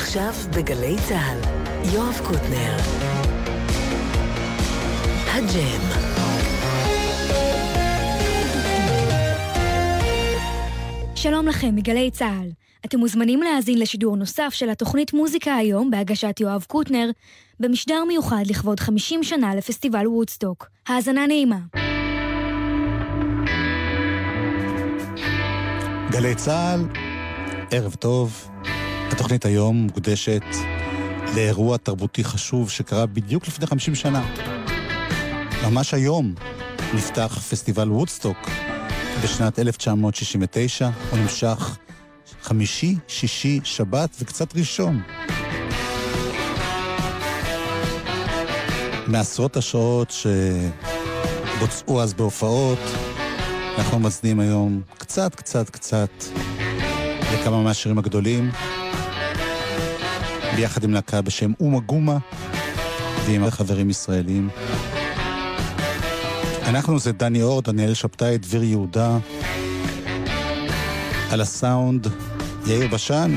עכשיו 0.00 0.32
בגלי 0.56 0.96
צה"ל, 1.08 1.38
יואב 1.94 2.20
קוטנר. 2.26 2.76
הג'ם. 5.26 5.80
שלום 11.14 11.48
לכם 11.48 11.76
מגלי 11.76 12.10
צה"ל. 12.10 12.50
אתם 12.84 12.98
מוזמנים 12.98 13.42
להאזין 13.42 13.78
לשידור 13.78 14.16
נוסף 14.16 14.48
של 14.50 14.70
התוכנית 14.70 15.12
מוזיקה 15.12 15.56
היום 15.56 15.90
בהגשת 15.90 16.40
יואב 16.40 16.64
קוטנר, 16.68 17.10
במשדר 17.60 18.04
מיוחד 18.08 18.42
לכבוד 18.46 18.80
50 18.80 19.22
שנה 19.22 19.54
לפסטיבל 19.54 20.06
וודסטוק. 20.06 20.68
האזנה 20.88 21.26
נעימה. 21.26 21.58
גלי 26.10 26.34
צה"ל, 26.34 26.80
ערב 27.70 27.94
טוב. 27.94 28.50
התוכנית 29.20 29.44
היום 29.44 29.76
מוקדשת 29.76 30.42
לאירוע 31.34 31.76
תרבותי 31.76 32.24
חשוב 32.24 32.70
שקרה 32.70 33.06
בדיוק 33.06 33.48
לפני 33.48 33.66
50 33.66 33.94
שנה. 33.94 34.34
ממש 35.64 35.94
היום 35.94 36.34
נפתח 36.94 37.38
פסטיבל 37.50 37.90
וודסטוק 37.90 38.36
בשנת 39.24 39.58
1969. 39.58 40.90
הוא 41.10 41.18
נמשך 41.18 41.78
חמישי, 42.42 42.96
שישי, 43.08 43.60
שבת 43.64 44.16
וקצת 44.20 44.56
ראשון. 44.56 45.02
מעשרות 49.06 49.56
השעות 49.56 50.14
שבוצעו 51.58 52.02
אז 52.02 52.14
בהופעות, 52.14 52.78
אנחנו 53.78 53.98
מצדיעים 53.98 54.40
היום 54.40 54.82
קצת, 54.98 55.34
קצת, 55.34 55.70
קצת 55.70 56.10
לכמה 57.32 57.62
מהשירים 57.62 57.98
הגדולים, 57.98 58.50
ביחד 60.60 60.84
עם 60.84 60.94
להקה 60.94 61.22
בשם 61.22 61.52
אומה 61.60 61.80
גומה 61.80 62.18
ועם 63.26 63.50
חברים 63.50 63.90
ישראלים. 63.90 64.48
אנחנו 66.66 66.98
זה 66.98 67.12
דני 67.12 67.42
אור, 67.42 67.62
דניאל 67.62 67.94
שבתאי, 67.94 68.38
דביר 68.38 68.62
יהודה. 68.62 69.18
על 71.30 71.40
הסאונד, 71.40 72.06
יאיר 72.66 72.88
בשן 72.88 73.36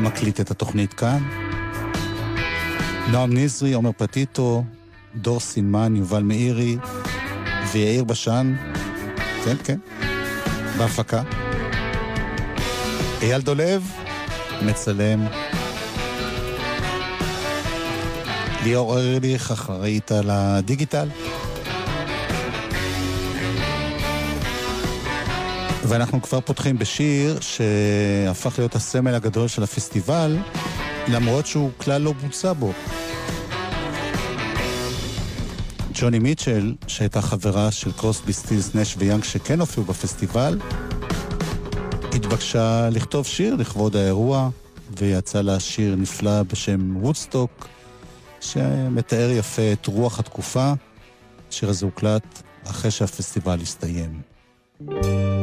מקליט 0.00 0.40
את 0.40 0.50
התוכנית 0.50 0.94
כאן. 0.94 1.22
נועם 3.10 3.32
נזרי, 3.36 3.72
עומר 3.72 3.90
פטיטו, 3.96 4.64
דור 5.14 5.40
סינמן, 5.40 5.96
יובל 5.96 6.22
מאירי 6.22 6.76
ויאיר 7.72 8.04
בשן, 8.04 8.54
כן, 9.44 9.56
כן, 9.64 9.78
בהפקה. 10.78 11.22
אייל 13.22 13.40
דולב, 13.40 13.90
מצלם. 14.62 15.26
ליאור 18.64 18.98
ארליך, 18.98 19.50
אחראית 19.50 20.12
על 20.12 20.30
הדיגיטל. 20.30 21.08
ואנחנו 25.82 26.22
כבר 26.22 26.40
פותחים 26.40 26.78
בשיר 26.78 27.38
שהפך 27.40 28.58
להיות 28.58 28.74
הסמל 28.74 29.14
הגדול 29.14 29.48
של 29.48 29.62
הפסטיבל, 29.62 30.36
למרות 31.08 31.46
שהוא 31.46 31.70
כלל 31.78 32.00
לא 32.00 32.12
בוצע 32.12 32.52
בו. 32.52 32.72
ג'וני 35.94 36.18
מיטשל, 36.18 36.74
שהייתה 36.86 37.22
חברה 37.22 37.70
של 37.70 37.92
קרוסבי 37.92 38.32
סטילס 38.32 38.74
נש 38.74 38.94
ויאנג 38.98 39.24
שכן 39.24 39.60
הופיעו 39.60 39.86
בפסטיבל, 39.86 40.58
התבקשה 42.12 42.88
לכתוב 42.90 43.26
שיר 43.26 43.54
לכבוד 43.54 43.96
האירוע, 43.96 44.48
ויצא 44.98 45.40
לה 45.40 45.60
שיר 45.60 45.96
נפלא 45.96 46.42
בשם 46.42 46.96
וודסטוק, 46.96 47.68
שמתאר 48.44 49.30
יפה 49.30 49.72
את 49.72 49.86
רוח 49.86 50.18
התקופה. 50.18 50.72
השיר 51.48 51.68
הזה 51.68 51.86
הוקלט 51.86 52.42
אחרי 52.66 52.90
שהפסטיבל 52.90 53.60
הסתיים. 53.60 54.20
thank 54.80 55.04
you 55.04 55.33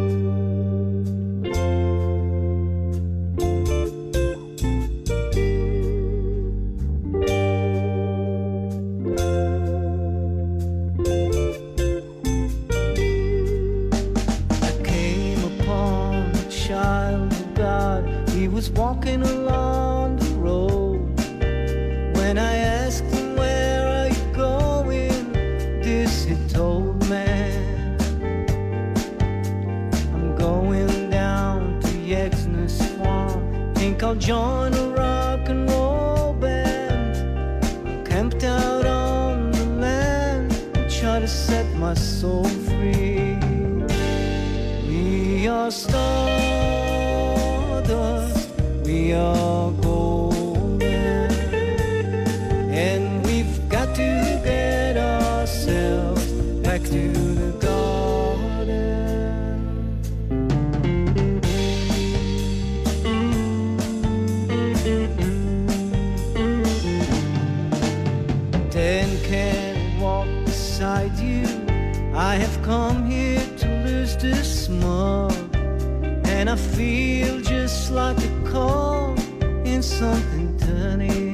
seen 79.81 79.99
something 79.99 80.57
turning. 80.57 81.31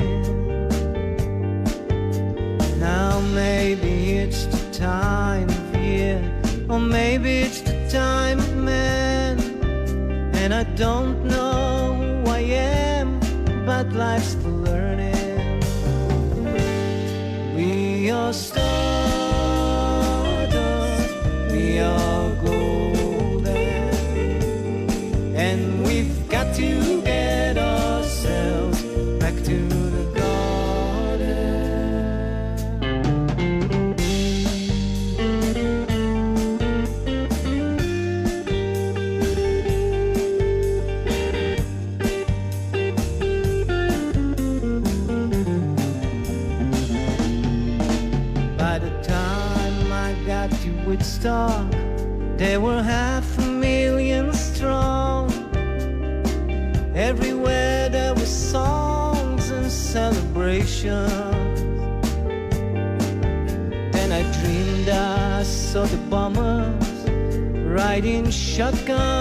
Now 2.80 3.20
maybe 3.20 4.18
it's 4.18 4.46
the 4.46 4.72
time 4.72 5.50
of 5.50 5.76
year, 5.76 6.22
or 6.70 6.80
maybe 6.80 7.40
it's 7.40 7.62
the 7.62 7.90
time 7.90 8.40
of 8.40 8.56
man, 8.56 9.40
and 10.36 10.54
I 10.54 10.64
don't 10.76 11.27
They 52.38 52.60
were 52.60 52.84
half 52.84 53.26
a 53.40 53.42
million 53.42 54.32
strong. 54.32 55.32
Everywhere 56.96 57.90
there 57.90 58.14
were 58.14 58.32
songs 58.54 59.50
and 59.50 59.72
celebrations. 59.72 61.12
Then 63.92 64.12
I 64.12 64.22
dreamed 64.40 64.90
I 64.90 65.42
saw 65.42 65.86
the 65.86 65.98
bombers 66.12 67.10
riding 67.68 68.30
shotgun. 68.30 69.17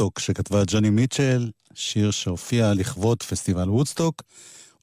וודסטוק, 0.00 0.18
שכתבה 0.18 0.62
ג'וני 0.66 0.90
מיטשל, 0.90 1.50
שיר 1.74 2.10
שהופיע 2.10 2.74
לכבוד 2.74 3.22
פסטיבל 3.22 3.70
וודסטוק. 3.70 4.22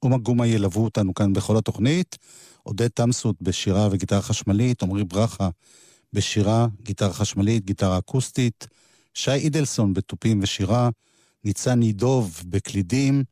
אומה 0.04 0.18
גומה 0.18 0.48
ילוו 0.48 0.84
אותנו 0.84 1.14
כאן 1.14 1.34
בכל 1.34 1.58
התוכנית. 1.58 2.18
עודד 2.64 2.88
תמסות 2.88 3.36
בשירה 3.42 3.88
וגיטרה 3.92 4.22
חשמלית, 4.22 4.84
עמרי 4.84 5.04
ברכה 5.04 5.50
בשירה, 6.14 6.68
גיטרה 6.84 7.14
חשמלית, 7.14 7.66
גיטרה 7.66 7.98
אקוסטית, 7.98 8.68
שי 9.14 9.32
אידלסון 9.32 9.94
בתופים 9.94 10.40
ושירה, 10.44 10.90
ניצן 11.44 11.80
נידוב 11.80 12.44
בקלידים, 12.46 13.24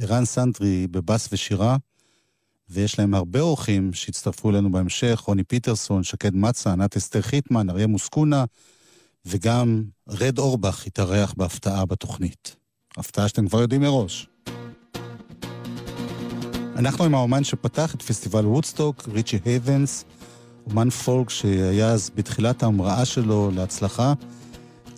ערן 0.00 0.24
סנטרי 0.24 0.86
בבאס 0.86 1.28
ושירה, 1.32 1.76
ויש 2.68 2.98
להם 2.98 3.14
הרבה 3.14 3.40
אורחים 3.40 3.92
שהצטרפו 3.92 4.50
אלינו 4.50 4.72
בהמשך, 4.72 5.22
רוני 5.26 5.44
פיטרסון, 5.44 6.02
שקד 6.02 6.34
מצה, 6.34 6.72
ענת 6.72 6.96
אסתר 6.96 7.22
חיטמן, 7.22 7.70
אריה 7.70 7.86
מוסקונה, 7.86 8.44
וגם 9.26 9.84
רד 10.08 10.38
אורבך 10.38 10.86
התארח 10.86 11.34
בהפתעה 11.36 11.84
בתוכנית. 11.84 12.56
הפתעה 12.96 13.28
שאתם 13.28 13.48
כבר 13.48 13.60
יודעים 13.60 13.80
מראש. 13.80 14.28
אנחנו 16.76 17.04
עם 17.04 17.14
האומן 17.14 17.44
שפתח 17.44 17.94
את 17.94 18.02
פסטיבל 18.02 18.46
וודסטוק, 18.46 19.08
ריצ'י 19.08 19.38
הייבנס, 19.44 20.04
אומן 20.70 20.90
פולק 20.90 21.30
שהיה 21.30 21.88
אז 21.88 22.10
בתחילת 22.14 22.62
ההמראה 22.62 23.04
שלו 23.04 23.50
להצלחה, 23.54 24.12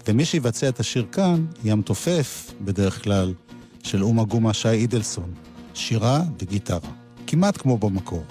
ומי 0.08 0.25
שיבצע 0.25 0.69
את 0.69 0.80
השיר 0.80 1.06
כאן 1.12 1.46
הוא 1.64 1.72
המתופף, 1.72 2.52
בדרך 2.60 3.04
כלל, 3.04 3.34
של 3.82 4.04
אומה 4.04 4.25
גומה 4.25 4.54
שי 4.54 4.69
אידלסון, 4.69 5.34
שירה 5.75 6.22
וגיטרה, 6.38 6.90
כמעט 7.26 7.56
כמו 7.56 7.78
במקור. 7.78 8.25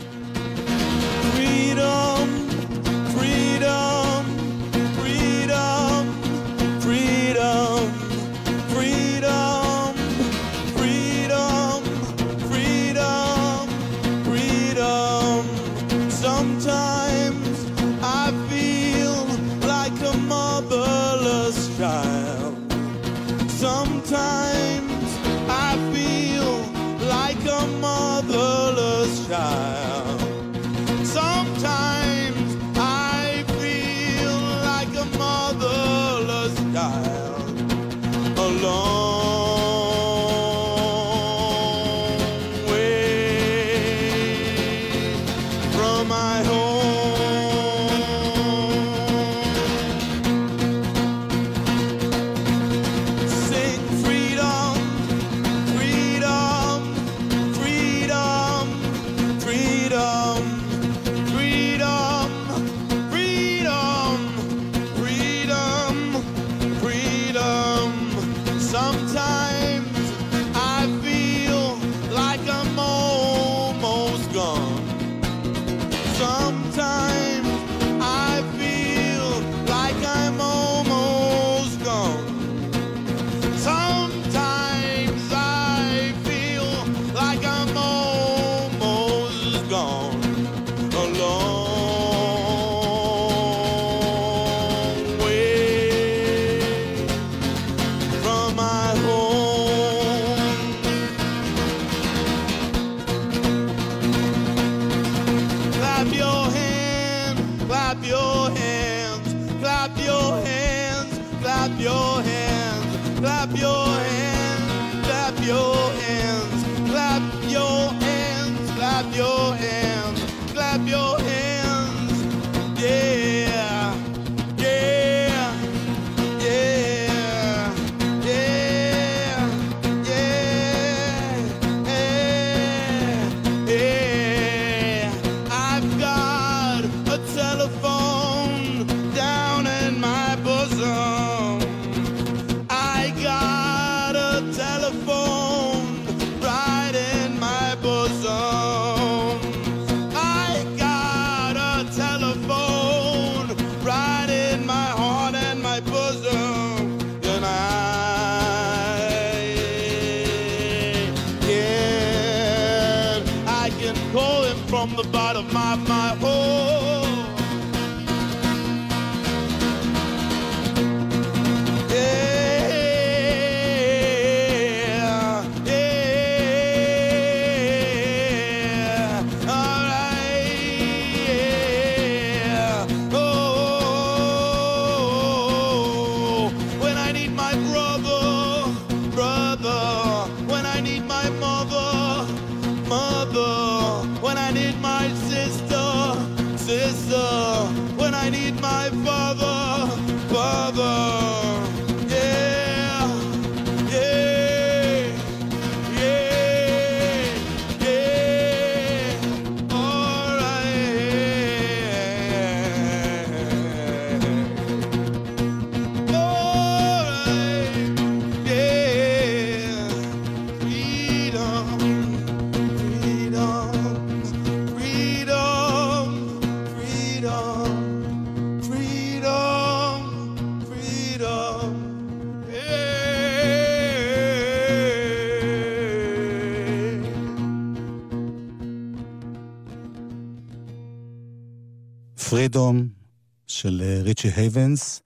ריצ'י 244.18 244.42
הייבנס. 244.42 245.02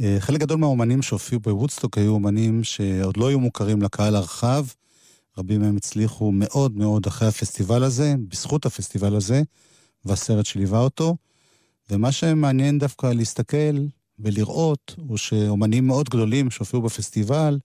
אה, 0.00 0.16
חלק 0.20 0.40
גדול 0.40 0.58
מהאומנים 0.58 1.02
שהופיעו 1.02 1.40
בוודסטוק 1.40 1.98
היו 1.98 2.12
אומנים 2.12 2.64
שעוד 2.64 3.16
לא 3.16 3.28
היו 3.28 3.40
מוכרים 3.40 3.82
לקהל 3.82 4.16
הרחב. 4.16 4.66
רבים 5.38 5.60
מהם 5.60 5.76
הצליחו 5.76 6.32
מאוד 6.32 6.76
מאוד 6.76 7.06
אחרי 7.06 7.28
הפסטיבל 7.28 7.82
הזה, 7.82 8.14
בזכות 8.28 8.66
הפסטיבל 8.66 9.16
הזה, 9.16 9.42
והסרט 10.04 10.46
שליווה 10.46 10.78
אותו. 10.78 11.16
ומה 11.90 12.12
שמעניין 12.12 12.78
דווקא 12.78 13.06
להסתכל 13.06 13.86
ולראות, 14.18 14.94
הוא 15.08 15.16
שאומנים 15.16 15.86
מאוד 15.86 16.08
גדולים 16.08 16.50
שהופיעו 16.50 16.82
בפסטיבל, 16.82 17.58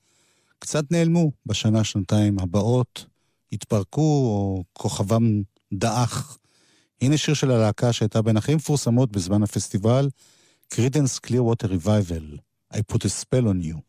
קצת 0.60 0.92
נעלמו 0.92 1.32
בשנה, 1.46 1.84
שנתיים 1.84 2.40
הבאות, 2.40 3.06
התפרקו, 3.52 4.02
או 4.02 4.64
כוכבם 4.74 5.42
דעך. 5.74 6.38
הנה 7.02 7.18
שיר 7.18 7.34
של 7.34 7.52
הלהקה 7.52 7.94
שהייתה 7.94 8.22
בין 8.22 8.38
הכי 8.38 8.56
מפורסמות 8.56 9.12
בזמן 9.12 9.44
הפסטיבל, 9.44 10.10
קרידנס 10.74 11.20
קליר 11.20 11.46
ווטר 11.46 11.68
ריבייבל, 11.68 12.38
I 12.74 12.78
put 12.78 13.06
a 13.06 13.10
spell 13.10 13.48
on 13.48 13.62
you. 13.64 13.89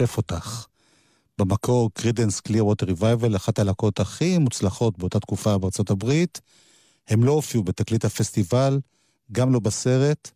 מכשף 0.00 0.16
אותך. 0.16 0.66
במקור 1.38 1.90
קרידנס 1.94 2.40
קליר 2.40 2.66
ווטר 2.66 2.86
ריבייבל, 2.86 3.36
אחת 3.36 3.58
הלהקות 3.58 4.00
הכי 4.00 4.38
מוצלחות 4.38 4.98
באותה 4.98 5.20
תקופה 5.20 5.58
בארצות 5.58 5.90
הברית. 5.90 6.40
הם 7.08 7.24
לא 7.24 7.32
הופיעו 7.32 7.64
בתקליט 7.64 8.04
הפסטיבל, 8.04 8.80
גם 9.32 9.52
לא 9.52 9.60
בסרט, 9.60 10.30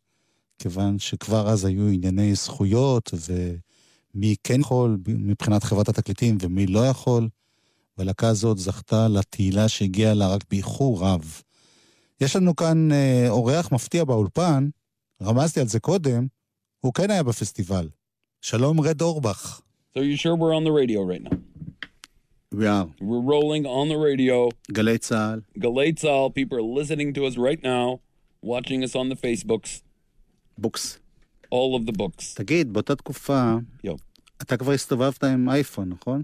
כיוון 0.58 0.98
שכבר 0.98 1.48
אז 1.48 1.64
היו 1.64 1.88
ענייני 1.88 2.34
זכויות, 2.34 3.10
ומי 4.14 4.36
כן 4.44 4.60
יכול 4.60 4.98
מבחינת 5.06 5.64
חברת 5.64 5.88
התקליטים 5.88 6.38
ומי 6.40 6.66
לא 6.66 6.86
יכול, 6.86 7.28
והלהקה 7.98 8.28
הזאת 8.28 8.58
זכתה 8.58 9.08
לתהילה 9.08 9.68
שהגיעה 9.68 10.14
לה 10.14 10.28
רק 10.28 10.44
באיחור 10.50 11.04
רב. 11.04 11.40
יש 12.20 12.36
לנו 12.36 12.56
כאן 12.56 12.92
אה, 12.92 13.26
אורח 13.28 13.72
מפתיע 13.72 14.04
באולפן, 14.04 14.68
רמזתי 15.22 15.60
על 15.60 15.68
זה 15.68 15.80
קודם, 15.80 16.26
הוא 16.80 16.94
כן 16.94 17.10
היה 17.10 17.22
בפסטיבל. 17.22 17.88
שלום 18.43 18.81
רד 18.81 19.01
אורבך. 19.01 19.61
So 19.97 20.01
you 20.01 20.15
sure 20.17 20.35
we're 20.35 20.53
on 20.53 20.63
the 20.63 20.71
radio 20.71 21.01
right 21.03 21.23
now? 21.23 21.37
We 22.51 22.65
are. 22.65 22.87
We're 22.99 23.25
rolling 23.35 23.65
on 23.65 23.89
the 23.89 23.97
radio. 23.97 24.49
גלי 24.71 24.97
צה"ל. 24.97 25.41
Galate 25.59 25.99
Sal, 25.99 26.29
people 26.29 26.57
are 26.57 26.69
listening 26.79 27.13
to 27.13 27.25
us 27.25 27.37
right 27.37 27.61
now, 27.63 27.99
watching 28.41 28.83
us 28.83 28.95
on 28.95 29.09
the 29.09 29.15
Facebooks, 29.15 29.81
בוקס. 30.57 30.97
all 31.51 31.75
of 31.75 31.85
the 31.85 31.91
books. 31.97 32.33
תגיד, 32.35 32.73
באותה 32.73 32.95
תקופה, 32.95 33.53
Yo. 33.87 33.89
אתה 34.41 34.57
כבר 34.57 34.71
הסתובבת 34.71 35.23
עם 35.23 35.49
אייפון, 35.49 35.89
נכון? 35.89 36.23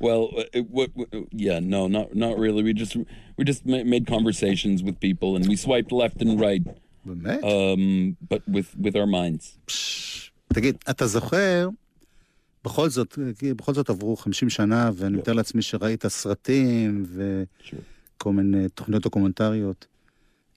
well, 0.00 0.28
uh, 0.36 0.44
it, 0.58 0.70
what, 0.70 0.90
what, 0.94 1.08
yeah, 1.32 1.58
no, 1.58 1.88
not 1.96 2.14
not 2.14 2.38
really. 2.38 2.62
We 2.62 2.72
just 2.72 2.94
we 3.36 3.42
just 3.44 3.62
ma- 3.66 3.82
made 3.94 4.06
conversations 4.06 4.78
with 4.86 4.96
people 5.00 5.30
and 5.36 5.44
we 5.48 5.56
swiped 5.56 5.90
left 6.02 6.18
and 6.22 6.40
right, 6.46 6.62
באמת? 7.06 7.40
um, 7.54 8.16
but 8.32 8.42
with 8.54 8.68
with 8.84 8.94
our 9.00 9.06
minds. 9.20 9.44
תגיד, 10.55 10.75
אתה 10.89 11.07
זוכר, 11.07 11.69
בכל 12.63 12.89
זאת, 12.89 13.17
בכל 13.55 13.73
זאת 13.73 13.89
עברו 13.89 14.15
50 14.15 14.49
שנה, 14.49 14.91
ואני 14.95 15.17
מתאר 15.17 15.33
לעצמי 15.33 15.61
שראית 15.61 16.07
סרטים. 16.07 17.05
וכל 18.17 18.33
מיני 18.33 18.69
תוכניות 18.69 19.03
דוקומנטריות. 19.03 19.87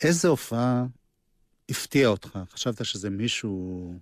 איזה 0.03 0.29
הופעה 0.29 0.87
הפתיעה 1.71 2.11
אותך? 2.11 2.39
חשבת 2.53 2.85
שזה 2.85 3.11
מישהו 3.11 3.95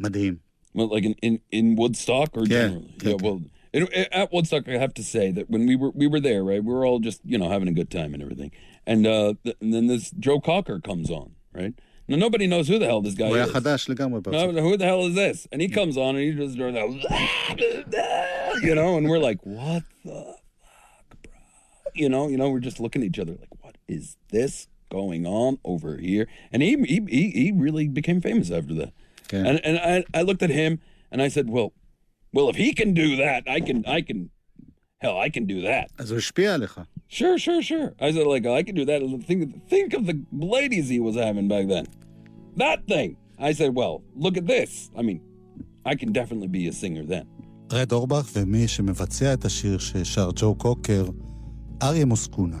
מדהים. 0.00 0.36
Well, 0.76 0.88
like 0.88 1.04
in, 1.04 1.14
in, 1.26 1.34
in 1.52 1.76
Woodstock 1.76 2.28
or 2.36 2.42
Yeah, 2.42 2.48
generally? 2.48 2.92
yeah, 3.02 3.08
Yeah, 3.08 3.16
well, 3.24 3.38
in, 3.74 3.82
at 4.22 4.28
Woodstock, 4.32 4.68
I 4.68 4.78
have 4.86 4.94
to 5.00 5.04
say 5.14 5.26
that 5.36 5.44
when 5.52 5.62
we 5.70 5.74
were 5.80 5.92
we 6.00 6.06
were 6.12 6.22
there, 6.28 6.42
right, 6.50 6.62
we 6.66 6.72
were 6.76 6.84
all 6.88 7.00
just 7.08 7.20
you 7.32 7.38
know 7.40 7.48
having 7.54 7.68
a 7.74 7.76
good 7.80 7.90
time 7.98 8.10
and 8.14 8.20
everything, 8.26 8.50
and, 8.92 9.00
uh, 9.16 9.34
and 9.62 9.70
then 9.74 9.84
this 9.92 10.04
Joe 10.26 10.38
Cocker 10.48 10.78
comes 10.90 11.08
on, 11.20 11.28
right? 11.60 11.74
Now 12.09 12.17
nobody 12.17 12.45
knows 12.45 12.67
who 12.67 12.77
the 12.77 12.85
hell 12.85 13.01
this 13.01 13.15
guy 13.15 13.27
הוא 13.27 13.35
היה 13.35 13.45
is. 13.45 13.51
חדש 13.51 13.89
לגמרי 13.89 14.21
בארצות. 14.21 14.55
No, 14.55 14.61
who 14.61 14.77
the 14.77 14.85
hell 14.85 15.05
is 15.07 15.15
this? 15.15 15.47
And 15.51 15.61
he 15.61 15.67
comes 15.67 15.97
on 15.97 16.15
and 16.15 16.23
he 16.23 16.31
just 16.33 16.55
does 16.57 16.95
that, 17.87 18.61
you 18.61 18.75
know, 18.75 18.97
and 18.97 19.09
we're 19.09 19.23
like, 19.29 19.39
what 19.43 19.83
the 20.03 20.35
fuck, 20.61 21.17
bro? 21.23 21.33
You 21.95 22.09
know, 22.09 22.27
you 22.27 22.37
know, 22.37 22.49
we're 22.49 22.59
just 22.59 22.79
looking 22.79 23.01
at 23.01 23.07
each 23.07 23.19
other 23.19 23.33
like, 23.43 23.53
what 23.63 23.75
is 23.87 24.17
this 24.29 24.67
going 24.91 25.25
on 25.25 25.57
over 25.63 25.97
here? 25.97 26.27
And 26.51 26.61
he 26.61 26.71
he 26.91 26.97
he, 27.17 27.23
he 27.41 27.51
really 27.65 27.87
became 27.87 28.19
famous 28.21 28.51
after 28.51 28.75
that. 28.81 28.91
כן. 29.27 29.43
And 29.47 29.55
and 29.67 29.75
I, 29.79 30.19
I 30.19 30.21
looked 30.21 30.43
at 30.43 30.51
him 30.51 30.79
and 31.11 31.21
I 31.23 31.29
said, 31.35 31.49
well, 31.49 31.73
well, 32.35 32.47
if 32.49 32.57
he 32.57 32.69
can 32.73 32.93
do 32.93 33.15
that, 33.15 33.41
I 33.47 33.59
can 33.67 33.77
I 33.97 34.01
can, 34.01 34.29
hell, 35.03 35.17
I 35.17 35.29
can 35.29 35.45
do 35.45 35.61
that. 35.61 35.87
אז 35.97 36.11
הוא 36.11 36.17
השפיע 36.17 36.53
עליך. 36.53 36.79
Sure, 37.09 37.37
sure, 37.37 37.61
sure. 37.61 37.93
I 37.99 38.11
said, 38.11 38.25
like, 38.27 38.45
I 38.45 38.63
can 38.63 38.75
do 38.75 38.85
that. 38.85 38.99
Think, 39.27 39.69
think 39.69 39.93
of 39.93 40.05
the 40.05 40.17
ladies 40.31 40.89
he 40.89 40.99
was 40.99 41.15
having 41.15 41.47
back 41.47 41.67
then. 41.67 41.85
That 42.57 42.87
thing. 42.87 43.17
I 43.37 43.51
said, 43.53 43.75
well, 43.75 44.01
look 44.15 44.37
at 44.37 44.47
this. 44.47 44.89
I 44.97 45.01
mean, 45.01 45.21
I 45.85 45.95
can 45.95 46.11
definitely 46.11 46.47
be 46.47 46.67
a 46.67 46.73
singer 46.73 47.03
then. 47.03 47.27
רד 47.71 47.91
אורבך 47.91 48.29
ומי 48.33 48.67
שמבצע 48.67 49.33
את 49.33 49.45
השיר 49.45 49.77
ששר 49.77 50.29
ג'ו 50.35 50.55
קוקר, 50.55 51.05
אריה 51.83 52.05
מוסקונה. 52.05 52.57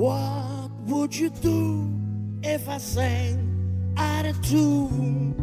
What 0.00 0.70
would 0.86 1.14
you 1.14 1.28
do 1.28 1.86
if 2.42 2.70
I 2.70 2.78
sang 2.78 3.92
out 3.98 4.24
of 4.24 4.40
tune? 4.40 5.34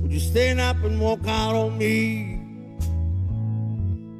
Would 0.00 0.12
you 0.12 0.20
stand 0.20 0.60
up 0.60 0.76
and 0.84 1.00
walk 1.00 1.26
out 1.26 1.56
on 1.56 1.76
me? 1.76 2.38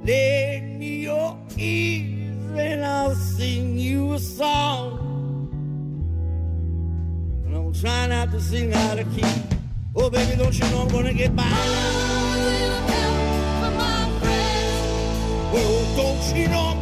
Lend 0.05 0.81
me 0.81 1.03
your 1.03 1.39
ears 1.57 2.59
and 2.59 2.85
I'll 2.85 3.15
sing 3.15 3.79
you 3.79 4.15
a 4.15 4.19
song. 4.19 4.99
And 7.47 7.57
I'm 7.57 7.73
trying 7.73 8.09
not 8.09 8.33
to 8.33 8.41
sing 8.41 8.75
out 8.75 8.99
of 8.99 9.07
key. 9.15 9.23
Oh, 9.95 10.11
baby, 10.11 10.35
don't 10.35 10.59
you 10.59 10.69
know 10.71 10.81
I'm 10.83 10.89
gonna 10.89 11.15
get 11.15 11.37
by? 11.37 11.45
Oh, 15.57 15.95
don't 15.97 16.37
you 16.37 16.49
know 16.49 16.74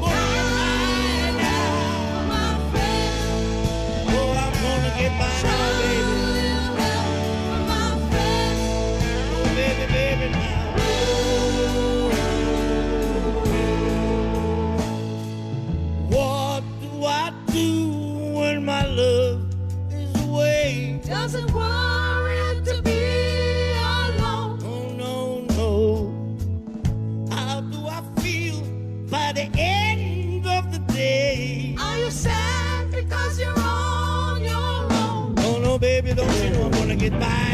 goodbye. 37.12 37.51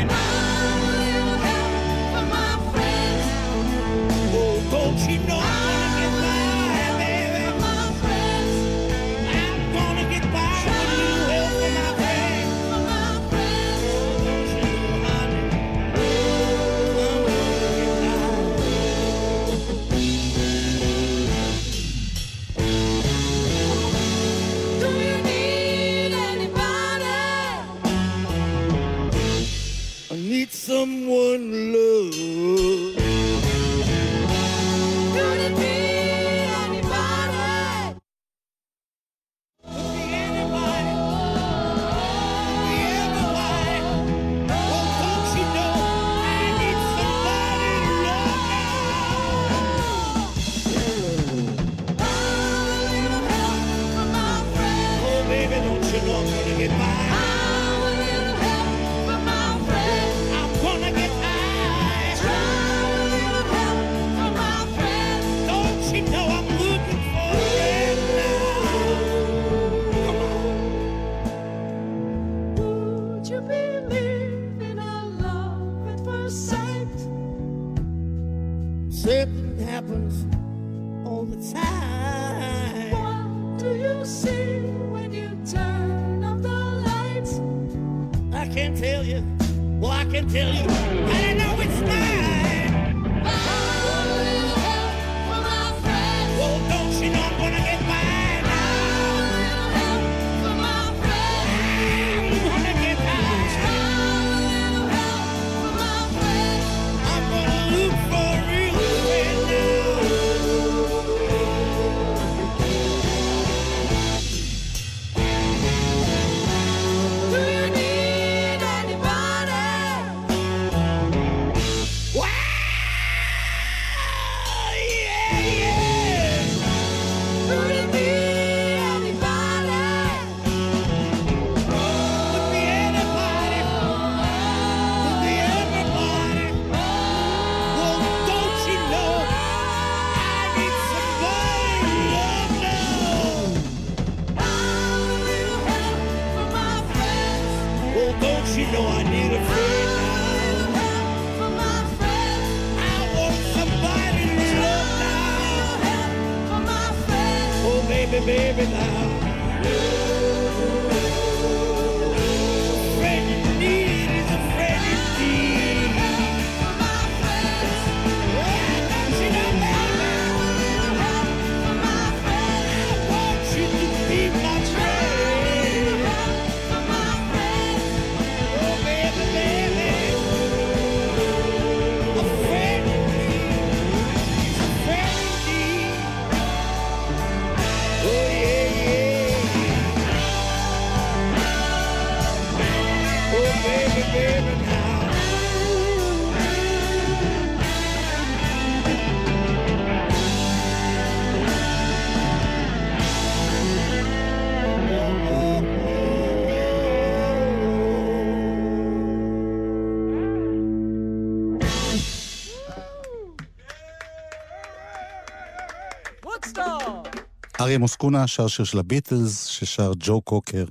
אריה 217.68 217.78
מוסקונה 217.78 218.26
שר 218.26 218.46
שיר 218.46 218.64
של 218.64 218.78
הביטלס, 218.78 219.44
ששר 219.44 219.92
ג'ו 219.98 220.20
קוקר 220.20 220.64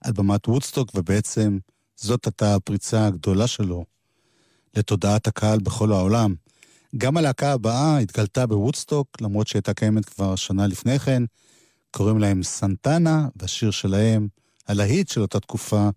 על 0.00 0.12
במת 0.12 0.48
וודסטוק, 0.48 0.90
ובעצם 0.94 1.58
זאת 1.96 2.24
הייתה 2.26 2.54
הפריצה 2.54 3.06
הגדולה 3.06 3.46
שלו 3.46 3.84
לתודעת 4.76 5.26
הקהל 5.26 5.58
בכל 5.58 5.92
העולם. 5.92 6.34
גם 6.96 7.16
הלהקה 7.16 7.52
הבאה 7.52 7.98
התגלתה 7.98 8.46
בוודסטוק, 8.46 9.08
למרות 9.20 9.46
שהייתה 9.46 9.74
קיימת 9.74 10.04
כבר 10.04 10.36
שנה 10.36 10.66
לפני 10.66 10.98
כן. 10.98 11.22
קוראים 11.90 12.18
להם 12.18 12.42
סנטנה, 12.42 13.28
והשיר 13.36 13.70
שלהם, 13.70 14.28
הלהיט 14.68 15.08
של 15.08 15.20
אותה 15.20 15.40
תקופה, 15.40 15.88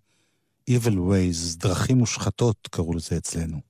Evil 0.70 0.96
Ways, 0.96 1.56
דרכים 1.56 1.98
מושחתות 1.98 2.68
קראו 2.70 2.92
לזה 2.92 3.16
אצלנו. 3.16 3.67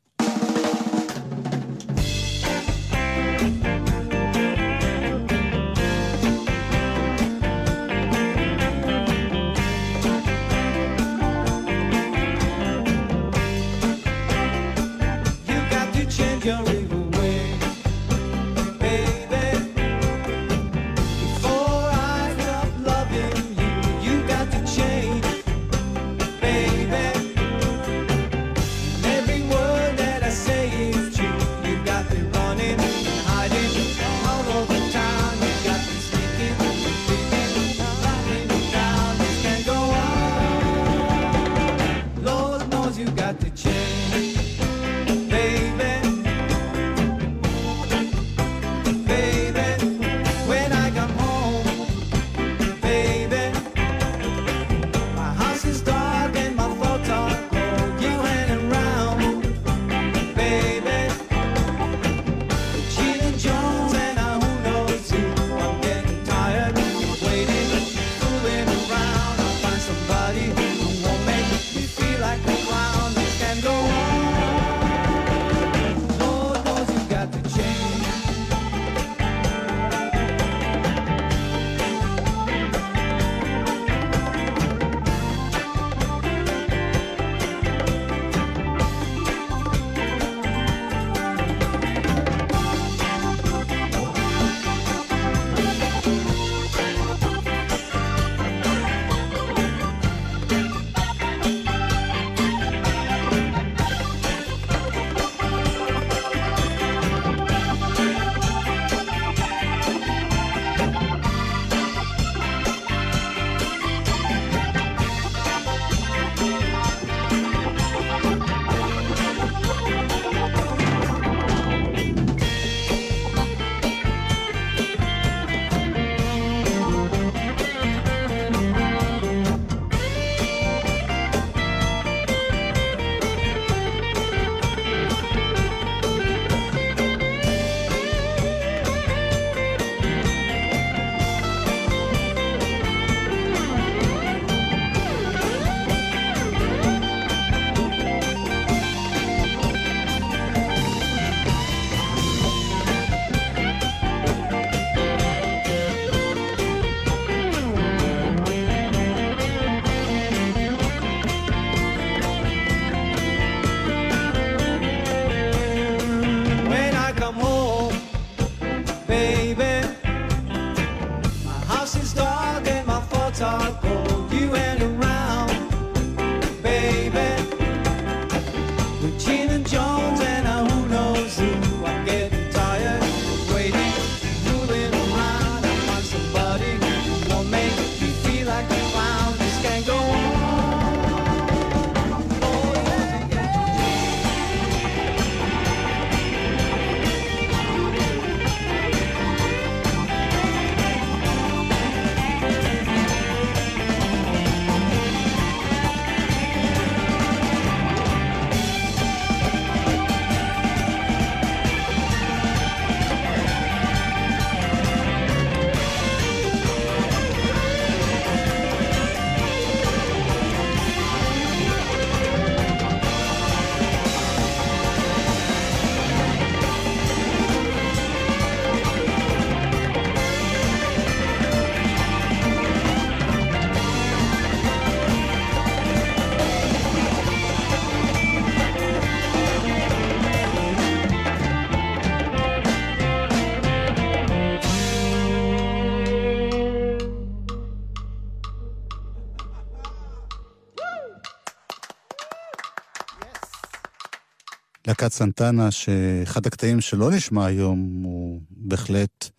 להקת 255.02 255.12
סנטנה, 255.12 255.70
שאחד 255.70 256.46
הקטעים 256.46 256.80
שלא 256.80 257.10
נשמע 257.10 257.46
היום 257.46 258.02
הוא 258.04 258.40
בהחלט 258.50 259.30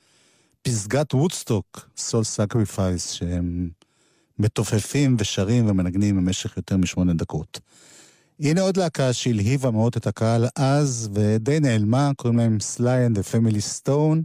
פסגת 0.62 1.13
וודסטוק, 1.13 1.89
Soul 1.98 2.24
Sacrifice, 2.24 3.12
שהם 3.12 3.69
מתופפים 4.39 5.15
ושרים 5.19 5.69
ומנגנים 5.69 6.17
במשך 6.17 6.58
יותר 6.58 6.78
משמונה 6.78 7.13
דקות. 7.13 7.60
הנה 8.39 8.62
עוד 8.62 8.78
להקה 8.78 9.13
שהלהיבה 9.13 9.72
מאוד 9.72 9.93
את 9.98 10.08
הקהל 10.08 10.45
אז, 10.56 11.10
ודי 11.13 11.60
נעלמה, 11.60 12.12
קוראים 12.17 12.39
להם 12.39 12.60
Sly 12.60 13.06
and 13.06 13.12
the 13.12 13.17
Family 13.17 13.62
Stone, 13.62 14.24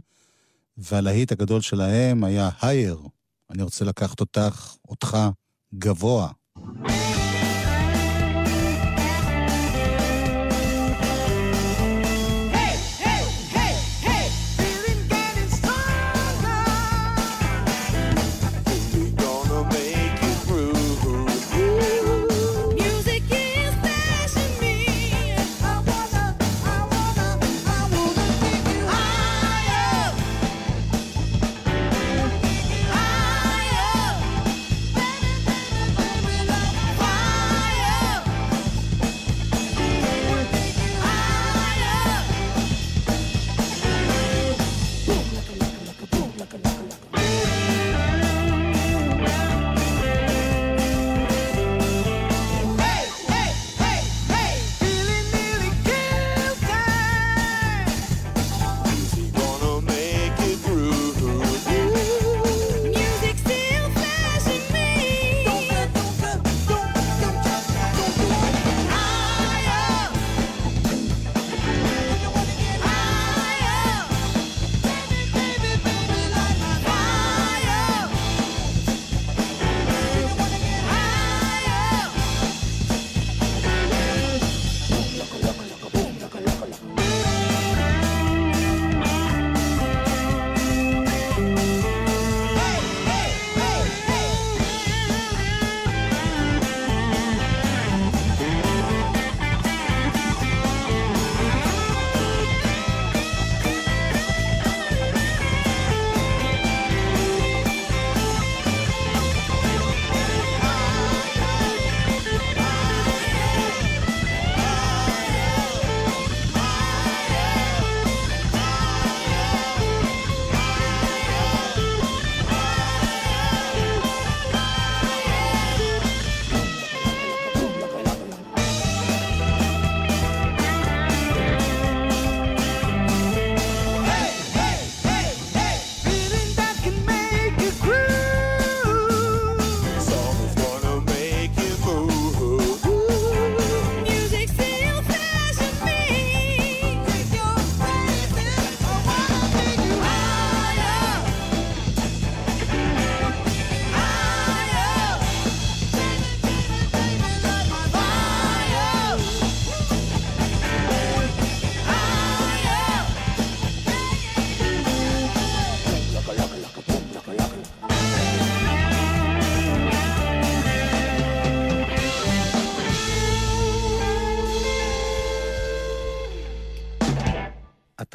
והלהיט 0.77 1.31
הגדול 1.31 1.61
שלהם 1.61 2.23
היה 2.23 2.49
Higher. 2.61 2.99
אני 3.49 3.63
רוצה 3.63 3.85
לקחת 3.85 4.19
אותך, 4.19 4.75
אותך, 4.89 5.17
גבוה. 5.73 6.29
Hey, 6.57 7.14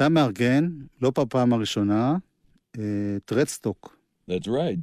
אתה 0.00 0.08
מארגן, 0.08 0.68
לא 1.02 1.10
בפעם 1.18 1.52
הראשונה, 1.52 2.16
אה, 2.78 2.82
את 3.16 3.32
רדסטוק. 3.32 3.96
That's 4.30 4.46
right. 4.46 4.78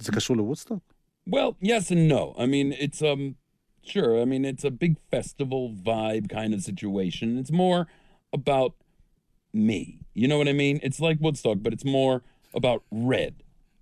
זה 0.00 0.12
קשור 0.12 0.36
לוודסטוק? 0.36 0.94
Well, 1.30 1.54
yes 1.62 1.90
and 1.90 2.08
no. 2.08 2.34
I 2.38 2.46
mean, 2.46 2.72
it's 2.72 3.02
um 3.02 3.36
sure. 3.82 4.12
I 4.22 4.24
mean, 4.24 4.44
it's 4.44 4.64
a 4.64 4.70
big 4.70 4.94
festival 5.10 5.62
vibe 5.88 6.26
kind 6.28 6.54
of 6.54 6.60
situation. 6.62 7.38
It's 7.40 7.52
more 7.52 7.86
about 8.32 8.72
me. 9.52 9.80
You 10.14 10.26
know 10.28 10.38
what 10.38 10.48
I 10.48 10.56
mean? 10.64 10.76
It's 10.82 11.00
like 11.00 11.16
Woodstock, 11.20 11.58
but 11.64 11.72
it's 11.76 11.84
more 11.84 12.22
about 12.54 12.80
red. 13.12 13.34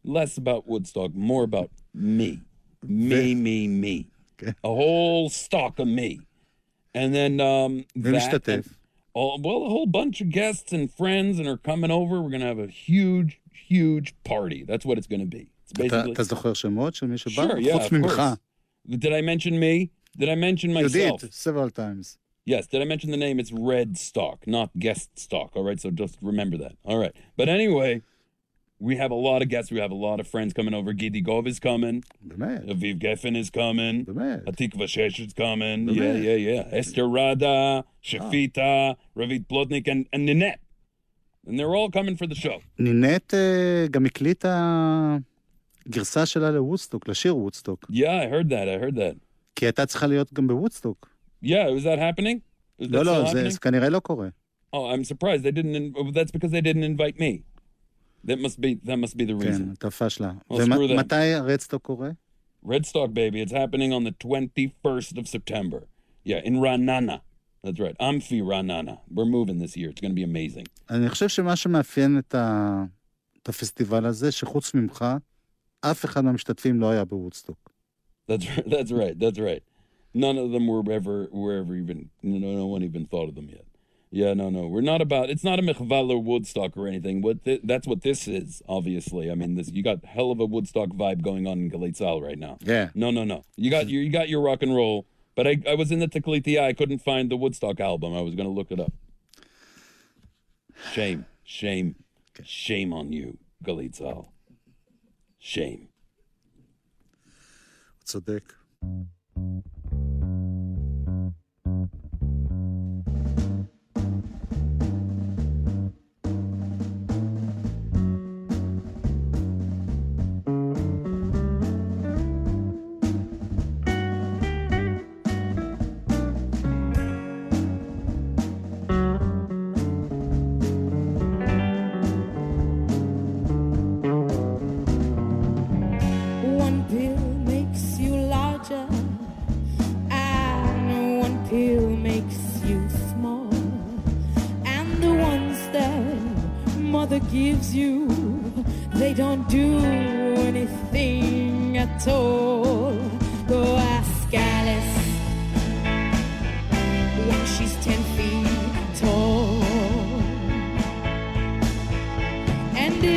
Less 0.04 0.32
about 0.42 0.62
Woodstock, 0.70 1.10
more 1.14 1.44
about 1.50 1.70
me. 1.94 2.40
Me, 2.82 3.34
me, 3.34 3.68
me. 3.68 3.96
Okay. 4.34 4.52
A 4.64 4.72
whole 4.80 5.28
stock 5.30 5.78
of 5.78 5.88
me. 6.00 6.20
And 6.94 7.14
then 7.14 7.40
um 7.40 7.84
מי 7.96 8.10
that 8.10 8.16
משתתף? 8.16 8.68
Oh, 9.14 9.38
well, 9.42 9.64
a 9.64 9.68
whole 9.70 9.86
bunch 9.86 10.20
of 10.20 10.28
guests 10.30 10.72
and 10.72 10.92
friends 10.92 11.38
and 11.38 11.48
are 11.48 11.56
coming 11.56 11.90
over. 11.90 12.20
We're 12.20 12.28
going 12.28 12.42
to 12.42 12.46
have 12.46 12.58
a 12.58 12.66
huge, 12.66 13.40
huge 13.50 14.14
party. 14.24 14.62
That's 14.64 14.84
what 14.84 14.98
it's 14.98 15.06
going 15.06 15.20
to 15.20 15.26
be. 15.26 15.48
It's 15.64 15.72
אתה 15.72 15.82
basically 15.82 16.12
אתה 16.12 16.22
זוכר 16.22 16.52
שמות 16.54 16.94
של 16.94 17.06
מי 17.06 17.18
שבא? 17.18 17.32
Sure, 17.46 17.58
yeah, 17.58 17.72
חוץ 17.72 17.86
of 17.86 17.92
ממך. 17.92 18.16
course. 18.16 18.38
Did 18.88 19.12
I 19.12 19.20
mention 19.22 19.58
me? 19.58 19.90
Did 20.18 20.28
I 20.28 20.34
mention 20.34 20.70
You 20.70 20.82
myself? 20.82 21.20
did, 21.20 21.34
several 21.34 21.70
times. 21.70 22.18
Yes. 22.44 22.66
Did 22.68 22.80
I 22.82 22.84
mention 22.84 23.10
the 23.10 23.16
name? 23.16 23.40
It's 23.40 23.52
Red 23.52 23.98
Stock, 23.98 24.46
not 24.46 24.70
Guest 24.78 25.18
Stock. 25.18 25.50
All 25.56 25.64
right. 25.64 25.80
So 25.80 25.90
just 25.90 26.16
remember 26.22 26.56
that. 26.58 26.74
All 26.84 26.98
right. 26.98 27.14
But 27.36 27.48
anyway, 27.48 28.02
we 28.80 28.96
have 28.96 29.10
a 29.10 29.14
lot 29.28 29.40
of 29.42 29.48
guests. 29.48 29.70
We 29.72 29.80
have 29.80 29.90
a 29.90 30.00
lot 30.08 30.20
of 30.20 30.26
friends 30.28 30.52
coming 30.52 30.74
over. 30.74 30.92
Gidi 30.92 31.22
Gov 31.24 31.46
is 31.46 31.58
coming. 31.58 32.02
באמת, 32.22 32.64
Aviv 32.68 32.98
Geffen 32.98 33.34
is 33.36 33.50
coming. 33.50 34.04
באמת. 34.04 34.44
Atikva 34.44 34.86
Shesh 34.86 35.18
is 35.26 35.32
coming. 35.32 35.86
Really? 35.86 36.26
Yeah, 36.26 36.34
yeah, 36.34 36.64
yeah. 36.70 36.78
Esther 36.80 37.08
Rada, 37.08 37.84
Shafita, 38.04 38.96
Ravit 39.16 39.46
Plotnik, 39.46 39.88
and, 39.88 40.06
and 40.12 40.26
Ninette. 40.28 40.60
And 41.46 41.58
they're 41.58 41.74
all 41.76 41.90
coming 41.90 42.16
for 42.16 42.26
the 42.26 42.34
show. 42.34 42.60
נינט 42.78 43.34
אה, 43.34 43.86
גם 43.90 44.06
הקליטה 44.06 45.16
גרסה 45.88 46.26
שלה 46.26 46.50
לוודסטוק, 46.50 47.08
לשיר 47.08 47.36
וודסטוק. 47.36 47.86
Yeah, 47.90 48.22
I 48.24 48.26
heard 48.32 48.48
that. 48.48 48.68
I 48.68 48.84
heard 48.84 48.96
that. 48.96 49.16
כי 49.56 49.66
הייתה 49.66 49.86
צריכה 49.86 50.06
להיות 50.06 50.32
גם 50.32 50.46
בוודסטוק. 50.48 51.08
Yeah, 51.44 51.48
was 51.48 51.84
that 51.84 51.98
happening? 51.98 52.40
Is 52.82 52.86
that 52.86 52.92
לא, 52.92 53.00
still 53.00 53.04
לא, 53.04 53.24
happening? 53.26 53.32
זה 53.32 53.50
זה 53.50 53.58
כנראה 53.58 53.88
לא 53.88 53.98
קורה. 53.98 54.28
Oh, 54.74 54.78
I'm 54.78 55.04
surprised 55.04 55.42
they 55.42 55.52
didn't. 55.52 55.74
In- 55.76 55.92
oh, 55.96 56.10
that's 56.12 56.32
because 56.32 56.50
they 56.50 56.60
didn't 56.60 56.84
invite 56.84 57.18
me. 57.18 57.42
That 58.24 58.38
must 58.40 58.60
be 58.60 58.74
that 58.84 58.96
must 58.96 59.16
be 59.16 59.24
the 59.24 59.44
כן, 59.44 59.48
reason. 59.48 59.74
אתה 59.78 59.90
פשלה. 59.90 60.32
Well, 60.50 60.56
screw 60.56 60.88
them. 60.88 60.90
ומתי 60.90 61.34
הרדסטוק 61.34 61.82
קורה? 61.82 62.10
Redstock, 62.66 63.14
baby, 63.14 63.40
it's 63.40 63.52
happening 63.52 63.92
on 63.92 64.02
the 64.04 64.14
21st 64.26 65.18
of 65.18 65.28
September. 65.28 65.86
Yeah, 66.24 66.40
in 66.44 66.54
Ranana. 66.56 67.20
That's 67.62 67.80
right, 67.80 67.96
Amphi 68.00 68.40
Ranana. 68.40 68.98
We're 69.16 69.30
moving 69.38 69.58
this 69.64 69.76
year. 69.76 69.88
It's 69.90 70.00
going 70.00 70.14
to 70.16 70.20
be 70.22 70.24
amazing. 70.24 70.66
אני 70.90 71.08
חושב 71.08 71.28
שמה 71.28 71.56
שמאפיין 71.56 72.18
את, 72.18 72.34
ה... 72.34 72.84
את 73.42 73.48
הפסטיבל 73.48 74.06
הזה, 74.06 74.32
שחוץ 74.32 74.74
ממך, 74.74 75.04
אף 75.80 76.04
אחד 76.04 76.24
מהמשתתפים 76.24 76.80
לא 76.80 76.90
היה 76.90 77.04
בוודסטוק. 77.04 77.70
That's 78.30 78.44
that's 78.66 78.90
right. 78.90 79.18
That's 79.18 79.38
right. 79.38 79.62
None 80.14 80.36
of 80.38 80.50
them 80.50 80.66
were 80.66 80.82
ever 80.98 81.28
were 81.30 81.54
ever 81.60 81.74
even 81.82 81.98
no 82.22 82.50
no 82.62 82.66
one 82.66 82.82
even 82.82 83.02
thought 83.06 83.28
of 83.28 83.34
them 83.38 83.48
yet. 83.48 83.66
Yeah, 84.13 84.33
no, 84.33 84.49
no. 84.49 84.67
We're 84.67 84.81
not 84.81 85.01
about. 85.01 85.29
It's 85.29 85.43
not 85.43 85.57
a 85.57 85.61
Michval 85.61 86.21
Woodstock 86.21 86.75
or 86.75 86.85
anything. 86.85 87.21
What 87.21 87.45
th- 87.45 87.61
that's 87.63 87.87
what 87.87 88.01
this 88.01 88.27
is, 88.27 88.61
obviously. 88.67 89.31
I 89.31 89.35
mean, 89.35 89.55
this 89.55 89.71
you 89.71 89.81
got 89.81 90.03
hell 90.03 90.31
of 90.31 90.41
a 90.41 90.45
Woodstock 90.45 90.89
vibe 90.89 91.21
going 91.21 91.47
on 91.47 91.59
in 91.59 91.71
Galitzal 91.71 92.21
right 92.21 92.37
now. 92.37 92.57
Yeah. 92.61 92.89
No, 92.93 93.09
no, 93.09 93.23
no. 93.23 93.43
You 93.55 93.71
got 93.71 93.87
your 93.87 94.03
you 94.03 94.11
got 94.11 94.27
your 94.27 94.41
rock 94.41 94.63
and 94.63 94.75
roll, 94.75 95.07
but 95.33 95.47
I, 95.47 95.61
I 95.65 95.75
was 95.75 95.91
in 95.91 95.99
the 95.99 96.09
Teclitia. 96.09 96.61
I 96.61 96.73
couldn't 96.73 96.99
find 96.99 97.31
the 97.31 97.37
Woodstock 97.37 97.79
album. 97.79 98.13
I 98.13 98.19
was 98.21 98.35
gonna 98.35 98.49
look 98.49 98.69
it 98.69 98.81
up. 98.81 98.91
Shame, 100.91 101.25
shame, 101.45 101.95
shame 102.43 102.91
on 102.91 103.13
you, 103.13 103.37
Galitzal. 103.63 104.27
Shame. 105.39 105.87
What's 107.99 108.15
a 108.15 108.19
dick? 108.19 108.43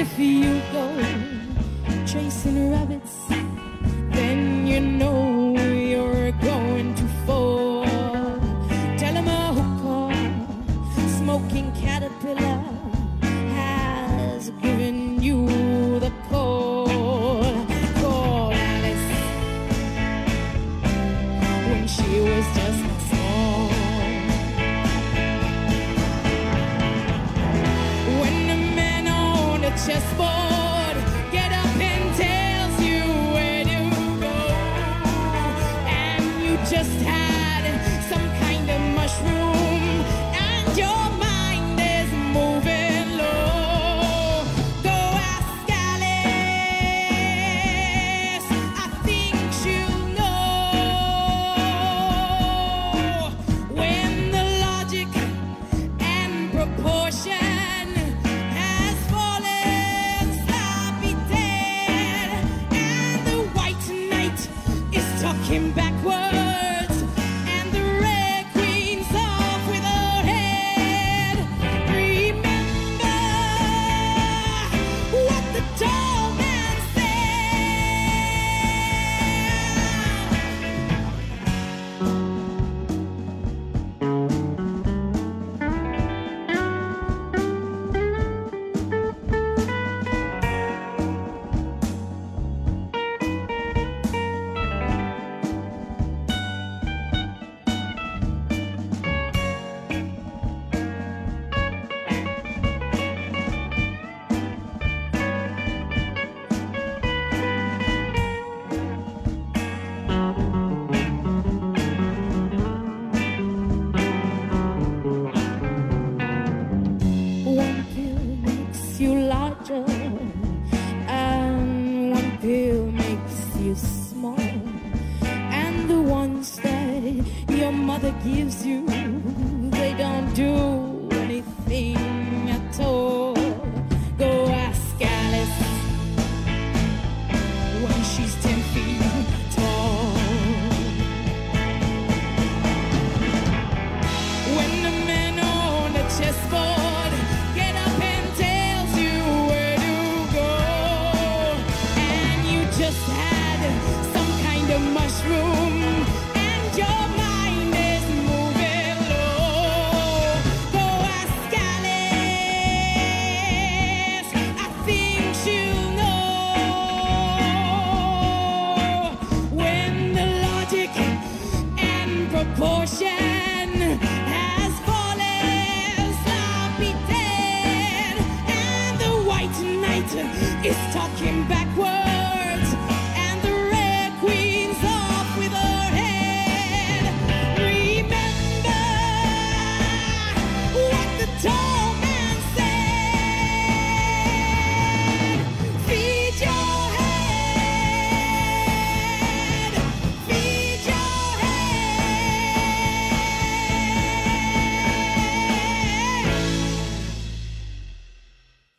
if 0.04 0.18
you 0.18 0.60
go. 0.70 0.83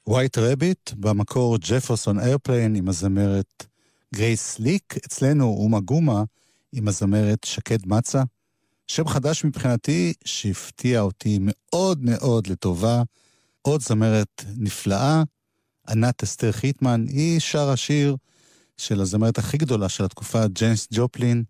White 0.10 0.38
Rabbit, 0.38 0.96
במקור 0.96 1.58
Jefferson 1.58 2.20
Airplane 2.20 2.76
עם 2.76 2.90
הזמרת 2.90 3.66
גרייס 4.16 4.60
סליק, 4.60 4.96
אצלנו 5.06 5.46
אומה 5.46 5.80
גומה 5.80 6.24
עם 6.72 6.88
הזמרת 6.88 7.44
שקד 7.44 7.86
מצה. 7.86 8.24
שם 8.88 9.08
חדש 9.08 9.46
מבחינתי 9.46 10.14
שהפתיע 10.26 11.02
אותי 11.02 11.38
מאוד 11.42 12.04
מאוד 12.04 12.48
לטובה. 12.48 13.04
עוד 13.62 13.82
זמרת 13.82 14.44
נפלאה, 14.58 15.24
ענת 15.90 16.24
אסתר 16.24 16.52
חיטמן, 16.52 17.06
היא 17.08 17.40
שרה 17.40 17.70
שיר 17.70 18.16
של 18.78 19.02
הזמרת 19.02 19.38
הכי 19.38 19.58
גדולה 19.58 19.90
של 19.90 20.04
התקופה, 20.04 20.48
ג'ניס 20.48 20.88
ג'ופלין, 20.94 21.44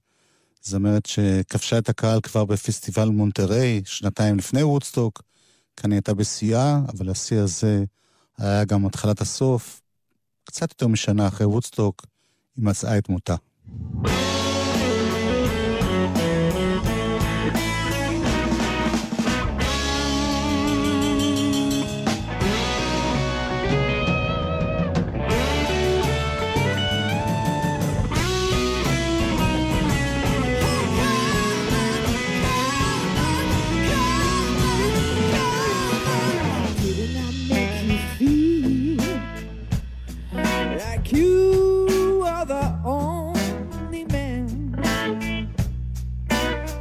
זמרת 0.64 1.06
שכבשה 1.06 1.78
את 1.78 1.90
הקהל 1.90 2.22
כבר 2.22 2.46
בפסטיבל 2.46 3.10
מונטריי, 3.10 3.82
שנתיים 3.86 4.38
לפני 4.38 4.64
וודסטוק. 4.64 5.22
כאן 5.78 5.92
היא 5.92 5.98
הייתה 5.98 6.14
בשיאה, 6.14 6.80
אבל 6.88 7.10
השיא 7.10 7.38
הזה... 7.38 7.84
היה 8.38 8.66
גם 8.66 8.86
התחלת 8.86 9.22
הסוף. 9.22 9.82
קצת 10.44 10.72
יותר 10.72 10.88
משנה 10.88 11.28
אחרי 11.28 11.48
וודסטוק, 11.48 12.06
היא 12.56 12.66
מצאה 12.66 12.98
את 12.98 13.10
מותה. 13.10 13.36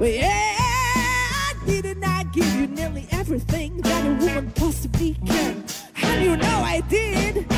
Well, 0.00 0.10
yeah, 0.10 0.26
I 0.28 1.54
didn't 1.66 2.02
I 2.02 2.24
give 2.24 2.52
you 2.56 2.66
nearly 2.66 3.06
everything 3.12 3.80
that 3.82 4.04
a 4.04 4.26
woman 4.26 4.50
possibly 4.56 5.14
can? 5.24 5.64
And 6.02 6.24
you 6.24 6.36
know 6.36 6.62
I 6.64 6.82
did. 6.88 7.53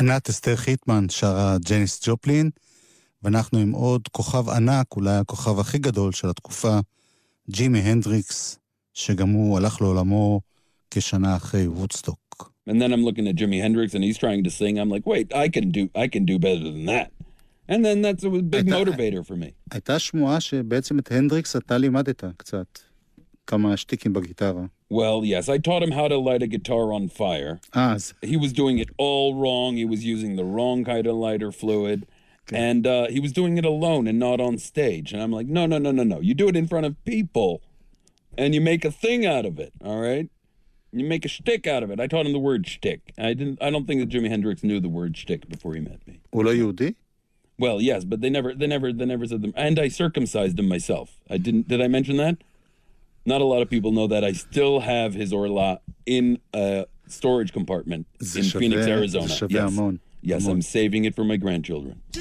ענת 0.00 0.28
אסתר 0.28 0.56
חיטמן 0.56 1.06
שרה 1.08 1.56
ג'ניס 1.68 2.00
ג'ופלין, 2.08 2.50
ואנחנו 3.22 3.58
עם 3.58 3.72
עוד 3.72 4.08
כוכב 4.08 4.48
ענק, 4.48 4.86
אולי 4.96 5.16
הכוכב 5.16 5.58
הכי 5.60 5.78
גדול 5.78 6.12
של 6.12 6.28
התקופה, 6.28 6.78
ג'ימי 7.50 7.78
הנדריקס, 7.78 8.58
שגם 8.94 9.28
הוא 9.28 9.56
הלך 9.58 9.80
לעולמו 9.80 10.40
כשנה 10.90 11.36
אחרי 11.36 11.66
וודסטוק. 11.68 12.52
And 12.70 12.72
then 12.82 12.92
I'm 12.92 13.02
looking 13.08 13.26
at 13.30 13.34
Jimi 13.40 13.58
Hendrix 13.64 13.94
and 13.94 14.04
he's 14.04 14.18
trying 14.18 14.42
to 14.44 14.50
sing. 14.50 14.74
I'm 14.78 14.90
like, 14.96 15.06
wait, 15.06 15.26
I 15.44 15.46
can 15.54 15.66
do, 15.76 15.82
I 16.04 16.06
can 16.14 16.24
do 16.32 16.36
better 16.46 16.64
than 16.72 16.84
that. 16.92 17.08
And 17.72 17.80
then 17.86 17.98
that's 18.04 18.24
a 18.24 18.30
big, 18.54 18.68
I- 18.68 18.76
motivator 18.76 19.22
for 19.28 19.36
me. 19.36 19.50
הייתה 19.70 19.98
שמועה 19.98 20.40
שבעצם 20.40 20.98
את 20.98 21.12
הנדריקס 21.12 21.56
אתה 21.56 21.78
לימדת 21.78 22.24
קצת, 22.36 22.78
כמה 23.46 23.76
שטיקים 23.76 24.12
בגיטרה. 24.12 24.64
Well, 24.90 25.24
yes, 25.24 25.48
I 25.48 25.58
taught 25.58 25.82
him 25.82 25.90
how 25.90 26.08
to 26.08 26.16
light 26.16 26.42
a 26.42 26.46
guitar 26.46 26.92
on 26.92 27.08
fire. 27.08 27.60
Ah, 27.74 27.96
he 28.22 28.36
was 28.36 28.52
doing 28.52 28.78
it 28.78 28.88
all 28.96 29.34
wrong. 29.34 29.76
He 29.76 29.84
was 29.84 30.04
using 30.04 30.36
the 30.36 30.44
wrong 30.44 30.84
kind 30.84 31.06
of 31.06 31.14
lighter 31.16 31.52
fluid. 31.52 32.06
Okay. 32.48 32.56
And 32.56 32.86
uh, 32.86 33.08
he 33.08 33.20
was 33.20 33.32
doing 33.32 33.58
it 33.58 33.66
alone 33.66 34.06
and 34.06 34.18
not 34.18 34.40
on 34.40 34.56
stage. 34.56 35.12
And 35.12 35.20
I'm 35.20 35.30
like, 35.30 35.46
no, 35.46 35.66
no, 35.66 35.76
no, 35.76 35.90
no, 35.90 36.02
no. 36.02 36.20
You 36.20 36.32
do 36.32 36.48
it 36.48 36.56
in 36.56 36.66
front 36.66 36.86
of 36.86 37.04
people 37.04 37.60
and 38.38 38.54
you 38.54 38.60
make 38.62 38.86
a 38.86 38.90
thing 38.90 39.26
out 39.26 39.44
of 39.44 39.58
it. 39.58 39.72
All 39.84 40.00
right. 40.00 40.30
You 40.90 41.04
make 41.04 41.26
a 41.26 41.28
shtick 41.28 41.66
out 41.66 41.82
of 41.82 41.90
it. 41.90 42.00
I 42.00 42.06
taught 42.06 42.24
him 42.24 42.32
the 42.32 42.38
word 42.38 42.66
shtick. 42.66 43.12
I 43.18 43.34
didn't. 43.34 43.62
I 43.62 43.68
don't 43.68 43.86
think 43.86 44.00
that 44.00 44.08
Jimi 44.08 44.30
Hendrix 44.30 44.62
knew 44.62 44.80
the 44.80 44.88
word 44.88 45.18
shtick 45.18 45.46
before 45.46 45.74
he 45.74 45.80
met 45.80 46.06
me. 46.06 46.20
Well, 46.32 46.50
you 46.54 46.72
did. 46.72 46.96
Well, 47.58 47.82
yes, 47.82 48.04
but 48.04 48.22
they 48.22 48.30
never, 48.30 48.54
they 48.54 48.66
never, 48.66 48.90
they 48.92 49.04
never 49.04 49.26
said 49.26 49.42
them. 49.42 49.52
And 49.54 49.78
I 49.78 49.88
circumcised 49.88 50.58
him 50.58 50.66
myself. 50.68 51.20
I 51.28 51.36
didn't. 51.36 51.68
Did 51.68 51.82
I 51.82 51.88
mention 51.88 52.16
that? 52.16 52.38
Not 53.27 53.39
a 53.41 53.45
lot 53.53 53.61
of 53.65 53.69
people 53.69 53.91
know 53.97 54.07
that. 54.13 54.23
I 54.23 54.33
still 54.33 54.75
have 54.81 55.11
his 55.21 55.31
orla 55.33 55.69
in 56.17 56.25
a 56.55 56.59
storage 57.17 57.51
compartment 57.57 58.03
זה 58.19 58.39
in 58.39 58.43
שווה- 58.43 58.59
Phoenix, 58.61 58.75
זה 58.85 58.95
Arizona. 58.99 59.27
שווה 59.29 59.65
yes, 59.65 59.67
המון. 59.67 59.97
yes, 60.25 60.33
המון. 60.41 60.59
I'm 60.59 60.61
saving 60.61 61.05
it 61.05 61.15
for 61.15 61.23
my 61.23 61.37
grandchildren. 61.45 62.19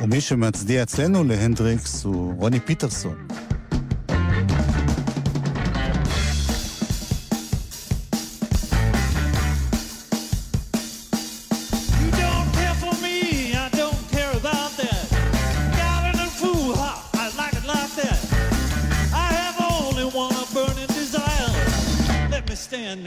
ומי 0.00 0.20
שמצדיע 0.20 0.82
אצלנו 0.82 1.24
להנדריקס 1.24 2.04
הוא 2.04 2.34
רוני 2.38 2.60
פיטרסון. 2.60 3.26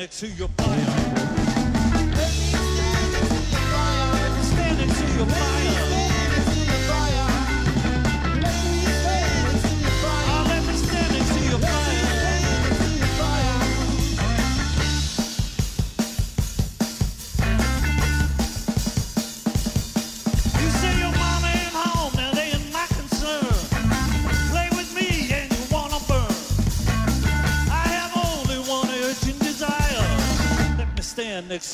it 0.04 0.10
to 0.10 0.26
your 0.28 0.48
fire. 0.48 1.03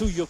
suyo 0.01 0.25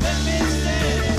Let 0.00 0.18
me 0.26 0.38
stand 0.40 1.17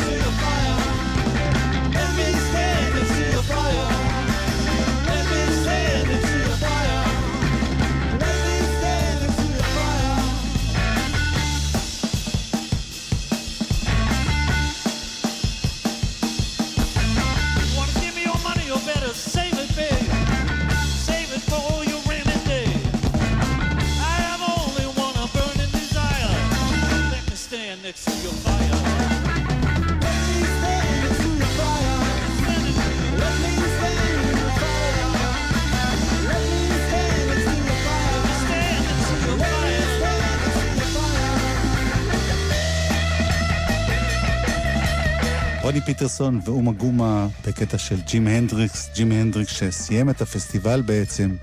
רוני 46.09 46.17
פיטרסון 46.17 46.39
ואומה 46.45 46.71
גומה 46.71 47.27
בקטע 47.47 47.77
של 47.77 48.01
ג'ים 48.01 48.27
הנדריקס, 48.27 48.89
ג'ים 48.95 49.11
הנדריקס 49.11 49.51
שסיים 49.51 50.09
את 50.09 50.21
הפסטיבל 50.21 50.81
בעצם 50.81 51.35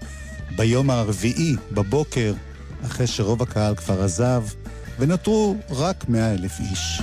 ביום 0.57 0.91
הרביעי 0.91 1.57
בבוקר, 1.73 2.35
אחרי 2.87 3.07
שרוב 3.07 3.43
הקהל 3.43 3.75
כבר 3.75 4.03
עזב, 4.03 4.45
ונותרו 4.99 5.57
רק 5.71 6.09
מאה 6.09 6.33
אלף 6.33 6.61
איש. 6.61 7.03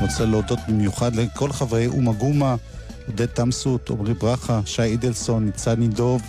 רוצה 0.00 0.24
להודות 0.24 0.58
במיוחד 0.68 1.14
לכל 1.14 1.52
חברי 1.52 1.86
אומה 1.86 2.12
גומה, 2.12 2.56
עודד 3.06 3.26
תמסות, 3.26 3.90
עמרי 3.90 4.14
ברכה, 4.14 4.60
שי 4.64 4.82
אידלסון, 4.82 5.44
ניצני 5.44 5.88
דוב, 5.88 6.22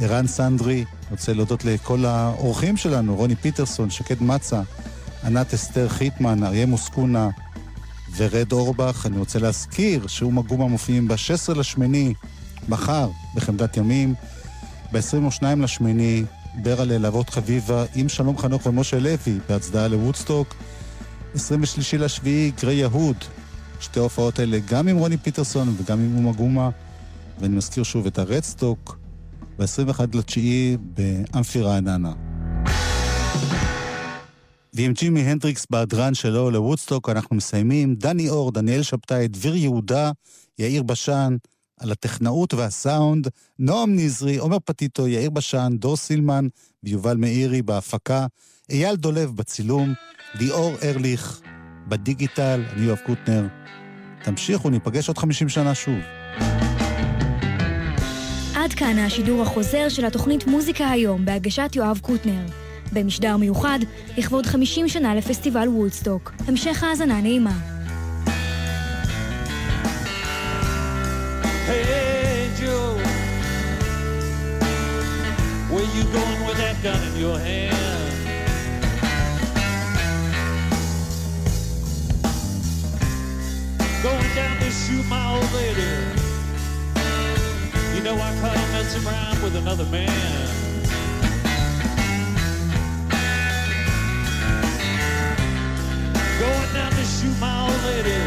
ערן 0.00 0.26
סנדרי. 0.26 0.84
רוצה 1.10 1.32
להודות 1.32 1.64
לכל 1.64 2.04
האורחים 2.04 2.76
שלנו, 2.76 3.16
רוני 3.16 3.36
פיטרסון, 3.36 3.90
שקד 3.90 4.22
מצה, 4.22 4.60
ענת 5.24 5.54
אסתר 5.54 5.88
חיטמן, 5.88 6.44
אריה 6.44 6.66
מוסקונה, 6.66 7.28
ורד 8.16 8.52
אורבך. 8.52 9.06
אני 9.06 9.18
רוצה 9.18 9.38
להזכיר 9.38 10.06
שאומה 10.06 10.42
גומה 10.42 10.66
מופיעים 10.66 11.08
ב-16 11.08 11.54
לשמיני, 11.54 12.14
מחר, 12.68 13.08
בחמדת 13.34 13.76
ימים, 13.76 14.14
ב-22 14.92 15.42
לשמיני, 15.58 16.24
ברלה 16.62 16.98
להבות 16.98 17.30
חביבה 17.30 17.84
עם 17.94 18.08
שלום 18.08 18.38
חנוך 18.38 18.66
ומשה 18.66 18.98
לוי 18.98 19.38
בהצדעה 19.48 19.88
לוודסטוק. 19.88 20.54
23 21.34 21.94
לשביעי, 21.94 22.52
גרי 22.60 22.74
יהוד. 22.74 23.16
שתי 23.80 24.00
ההופעות 24.00 24.38
האלה 24.38 24.58
גם 24.70 24.88
עם 24.88 24.96
רוני 24.96 25.16
פיטרסון 25.16 25.74
וגם 25.78 26.00
עם 26.00 26.16
אומה 26.16 26.32
גומה. 26.32 26.70
ואני 27.40 27.56
מזכיר 27.56 27.82
שוב 27.82 28.06
את 28.06 28.18
הרדסטוק 28.18 28.98
ב-21 29.58 30.00
לתשיעי 30.14 30.76
באמפי 30.94 31.60
רעננה. 31.60 32.25
ועם 34.76 34.92
ג'ימי 34.92 35.20
הנדריקס 35.20 35.66
בהדרן 35.70 36.14
שלו 36.14 36.50
לוודסטוק 36.50 37.08
אנחנו 37.08 37.36
מסיימים. 37.36 37.94
דני 37.94 38.28
אור, 38.28 38.52
דניאל 38.52 38.82
שבתאי, 38.82 39.28
דביר 39.28 39.56
יהודה, 39.56 40.10
יאיר 40.58 40.82
בשן, 40.82 41.36
על 41.80 41.92
הטכנאות 41.92 42.54
והסאונד, 42.54 43.28
נועם 43.58 43.96
נזרי, 43.96 44.36
עומר 44.36 44.58
פטיטו, 44.64 45.08
יאיר 45.08 45.30
בשן, 45.30 45.72
דור 45.74 45.96
סילמן 45.96 46.46
ויובל 46.82 47.16
מאירי 47.16 47.62
בהפקה, 47.62 48.26
אייל 48.70 48.96
דולב 48.96 49.36
בצילום, 49.36 49.94
ליאור 50.34 50.76
ארליך 50.82 51.40
בדיגיטל, 51.88 52.62
אני 52.72 52.86
יואב 52.86 52.98
קוטנר. 53.06 53.46
תמשיכו, 54.24 54.70
ניפגש 54.70 55.08
עוד 55.08 55.18
50 55.18 55.48
שנה 55.48 55.74
שוב. 55.74 55.98
עד 58.54 58.72
כאן 58.72 58.98
השידור 58.98 59.42
החוזר 59.42 59.88
של 59.88 60.04
התוכנית 60.04 60.46
מוזיקה 60.46 60.90
היום 60.90 61.24
בהגשת 61.24 61.70
יואב 61.74 61.98
קוטנר. 62.02 62.65
במשדר 62.92 63.36
מיוחד 63.36 63.78
לכבוד 64.16 64.46
50 64.46 64.88
שנה 64.88 65.14
לפסטיבל 65.14 65.68
וודסטוק. 65.68 66.32
המשך 66.48 66.82
האזנה 66.82 67.20
נעימה. 67.20 67.58
Hey 71.68 72.48
Joe, 72.60 72.94
where 75.70 75.88
you 75.96 76.04
going 76.18 76.40
with 76.48 76.58
that 76.62 76.76
gun 76.84 77.00
in 77.08 77.14
your 77.24 77.38
hand? 77.48 78.12
Going 84.08 84.30
down 84.40 84.56
to 84.64 84.70
shoot 84.82 85.04
my 85.14 85.24
old 85.34 85.50
lady. 85.60 85.92
You 87.94 88.00
know 88.06 88.14
I 88.28 88.30
caught 88.40 88.56
him 88.62 88.70
messing 88.76 89.04
around 89.06 89.36
with 89.44 89.54
another 89.62 89.86
man. 89.96 90.75
Going 96.46 96.72
down 96.74 96.92
to 96.92 97.04
shoot 97.04 97.36
my 97.40 97.54
old 97.62 97.82
lady. 97.90 98.20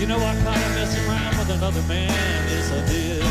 You 0.00 0.06
know 0.08 0.18
I 0.18 0.34
caught 0.42 0.56
her 0.58 0.74
messing 0.74 1.06
around 1.08 1.38
with 1.38 1.50
another 1.50 1.82
man, 1.82 2.10
yes 2.50 2.72
I 2.72 2.80
did. 2.90 3.22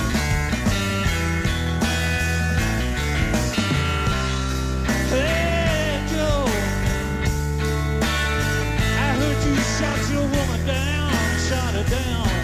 Hey 5.12 6.06
Joe, 6.12 6.46
I 8.82 9.08
heard 9.20 9.40
you 9.46 9.56
shot 9.78 10.00
your 10.14 10.24
woman 10.24 10.66
down, 10.66 11.12
shot 11.50 11.74
her 11.74 11.84
down. 11.90 12.35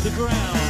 To 0.00 0.08
the 0.08 0.18
ground. 0.18 0.60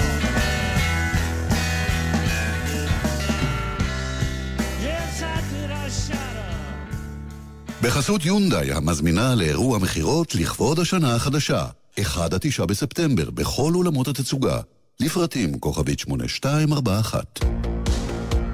בחסות 7.82 8.24
יונדאי, 8.24 8.72
המזמינה 8.72 9.34
לאירוע 9.34 9.78
מכירות 9.78 10.34
לכבוד 10.34 10.78
השנה 10.78 11.14
החדשה. 11.14 11.66
1 12.00 12.32
עד 12.32 12.40
9 12.40 12.66
בספטמבר, 12.66 13.30
בכל 13.30 13.72
אולמות 13.74 14.08
התצוגה. 14.08 14.60
לפרטים 15.00 15.58
כוכבית 15.58 15.98
8241. 15.98 17.40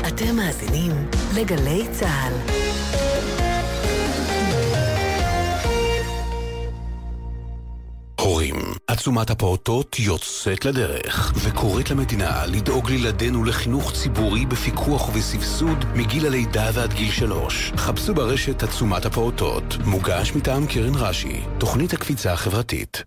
אתם 0.09 0.37
מאזינים 0.37 0.93
לגלי 1.35 1.87
צה"ל. 1.93 2.66
הורים, 8.27 8.57
עצומת 8.87 9.31
הפעוטות 9.31 9.99
יוצאת 9.99 10.65
לדרך, 10.65 11.33
וקוראת 11.37 11.91
למדינה 11.91 12.47
לדאוג 12.47 12.91
לילדינו 12.91 13.45
לחינוך 13.45 13.93
ציבורי 13.93 14.47
בפיקוח 14.47 15.09
ובסבסוד 15.09 15.85
מגיל 15.95 16.27
הלידה 16.27 16.71
ועד 16.75 16.93
גיל 16.93 17.11
שלוש. 17.11 17.73
חפשו 17.77 18.15
ברשת 18.15 18.63
עצומת 18.63 19.07
הפעוטות, 19.07 19.77
מוגש 19.85 20.33
מטעם 20.35 20.67
קרן 20.67 20.95
רש"י, 20.95 21.41
תוכנית 21.59 21.93
הקפיצה 21.93 22.33
החברתית. 22.33 23.03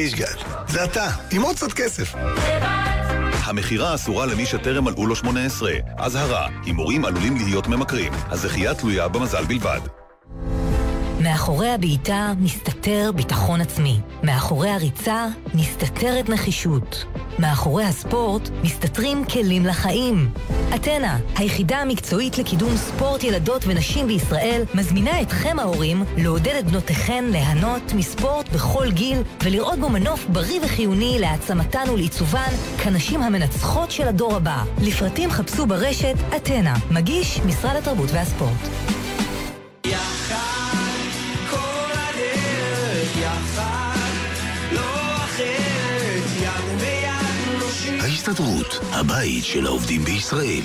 חישגל, 0.00 0.26
זה 0.68 0.84
אתה, 0.84 1.08
עם 1.30 1.42
עוד 1.42 1.56
קצת 1.56 1.72
כסף. 1.72 2.14
המכירה 3.44 3.94
אסורה 3.94 4.26
למי 4.26 4.46
שטרם 4.46 4.84
מלאו 4.84 5.06
לו 5.06 5.16
18. 5.16 5.72
אזהרה, 5.98 6.48
הימורים 6.64 7.04
עלולים 7.04 7.36
להיות 7.36 7.66
ממכרים. 7.66 8.12
הזכייה 8.30 8.74
תלויה 8.74 9.08
במזל 9.08 9.44
בלבד. 9.44 9.99
מאחורי 11.20 11.70
הבעיטה 11.70 12.32
מסתתר 12.40 13.10
ביטחון 13.14 13.60
עצמי. 13.60 14.00
מאחורי 14.22 14.70
הריצה 14.70 15.26
מסתתרת 15.54 16.28
נחישות. 16.28 17.04
מאחורי 17.38 17.84
הספורט 17.84 18.48
מסתתרים 18.62 19.24
כלים 19.24 19.66
לחיים. 19.66 20.30
אתנה, 20.74 21.18
היחידה 21.36 21.78
המקצועית 21.78 22.38
לקידום 22.38 22.76
ספורט 22.76 23.24
ילדות 23.24 23.62
ונשים 23.66 24.06
בישראל, 24.06 24.62
מזמינה 24.74 25.20
אתכם 25.20 25.58
ההורים 25.58 26.04
לעודד 26.16 26.54
את 26.58 26.66
בנותיכן 26.66 27.24
ליהנות 27.30 27.92
מספורט 27.92 28.48
בכל 28.48 28.90
גיל 28.90 29.18
ולראות 29.44 29.78
בו 29.78 29.88
מנוף 29.88 30.26
בריא 30.28 30.60
וחיוני 30.62 31.16
להעצמתן 31.18 31.90
ולעיצובן 31.92 32.50
כנשים 32.82 33.22
המנצחות 33.22 33.90
של 33.90 34.08
הדור 34.08 34.36
הבא. 34.36 34.64
לפרטים 34.82 35.30
חפשו 35.30 35.66
ברשת 35.66 36.14
אתנה, 36.36 36.74
מגיש 36.90 37.40
משרד 37.46 37.76
התרבות 37.76 38.08
והספורט. 38.12 38.68
כל 39.82 40.19
ההסתדרות, 48.20 48.80
הבית 48.82 49.44
של 49.44 49.66
העובדים 49.66 50.04
בישראל. 50.04 50.62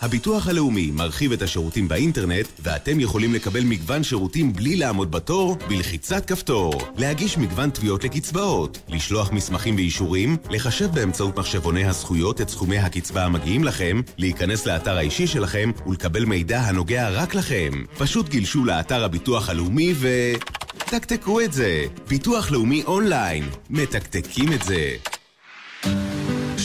הביטוח 0.00 0.48
הלאומי 0.48 0.90
מרחיב 0.90 1.32
את 1.32 1.42
השירותים 1.42 1.88
באינטרנט, 1.88 2.46
ואתם 2.62 3.00
יכולים 3.00 3.34
לקבל 3.34 3.64
מגוון 3.64 4.02
שירותים 4.02 4.52
בלי 4.52 4.76
לעמוד 4.76 5.10
בתור, 5.10 5.56
בלחיצת 5.68 6.26
כפתור. 6.26 6.72
להגיש 6.96 7.38
מגוון 7.38 7.70
תביעות 7.70 8.04
לקצבאות, 8.04 8.78
לשלוח 8.88 9.32
מסמכים 9.32 9.76
ואישורים, 9.76 10.36
לחשב 10.50 10.88
באמצעות 10.94 11.38
מחשבוני 11.38 11.84
הזכויות 11.84 12.40
את 12.40 12.48
סכומי 12.48 12.78
הקצבה 12.78 13.24
המגיעים 13.24 13.64
לכם, 13.64 14.00
להיכנס 14.18 14.66
לאתר 14.66 14.96
האישי 14.96 15.26
שלכם 15.26 15.70
ולקבל 15.86 16.24
מידע 16.24 16.60
הנוגע 16.60 17.08
רק 17.10 17.34
לכם. 17.34 17.70
פשוט 17.98 18.28
גילשו 18.28 18.64
לאתר 18.64 19.04
הביטוח 19.04 19.50
הלאומי 19.50 19.92
ו... 19.96 20.08
תקתקו 20.78 21.40
את 21.40 21.52
זה. 21.52 21.84
ביטוח 22.08 22.50
לאומי 22.50 22.82
אונליין. 22.86 23.44
מתקתקים 23.70 24.52
את 24.52 24.62
זה. 24.62 24.96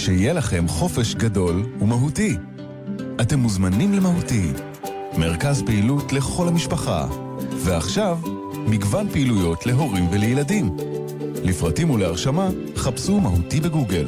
שיהיה 0.03 0.33
לכם 0.33 0.67
חופש 0.67 1.15
גדול 1.15 1.65
ומהותי. 1.81 2.37
אתם 3.21 3.39
מוזמנים 3.39 3.93
למהותי. 3.93 4.51
מרכז 5.17 5.63
פעילות 5.65 6.13
לכל 6.13 6.47
המשפחה. 6.47 7.07
ועכשיו, 7.51 8.17
מגוון 8.67 9.09
פעילויות 9.09 9.65
להורים 9.65 10.07
ולילדים. 10.11 10.77
לפרטים 11.43 11.89
ולהרשמה, 11.89 12.49
חפשו 12.75 13.19
מהותי 13.19 13.59
בגוגל. 13.59 14.07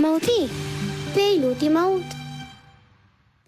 מהותי, 0.00 0.46
פעילות 1.14 1.62
עם 1.62 1.74
מהות. 1.74 2.19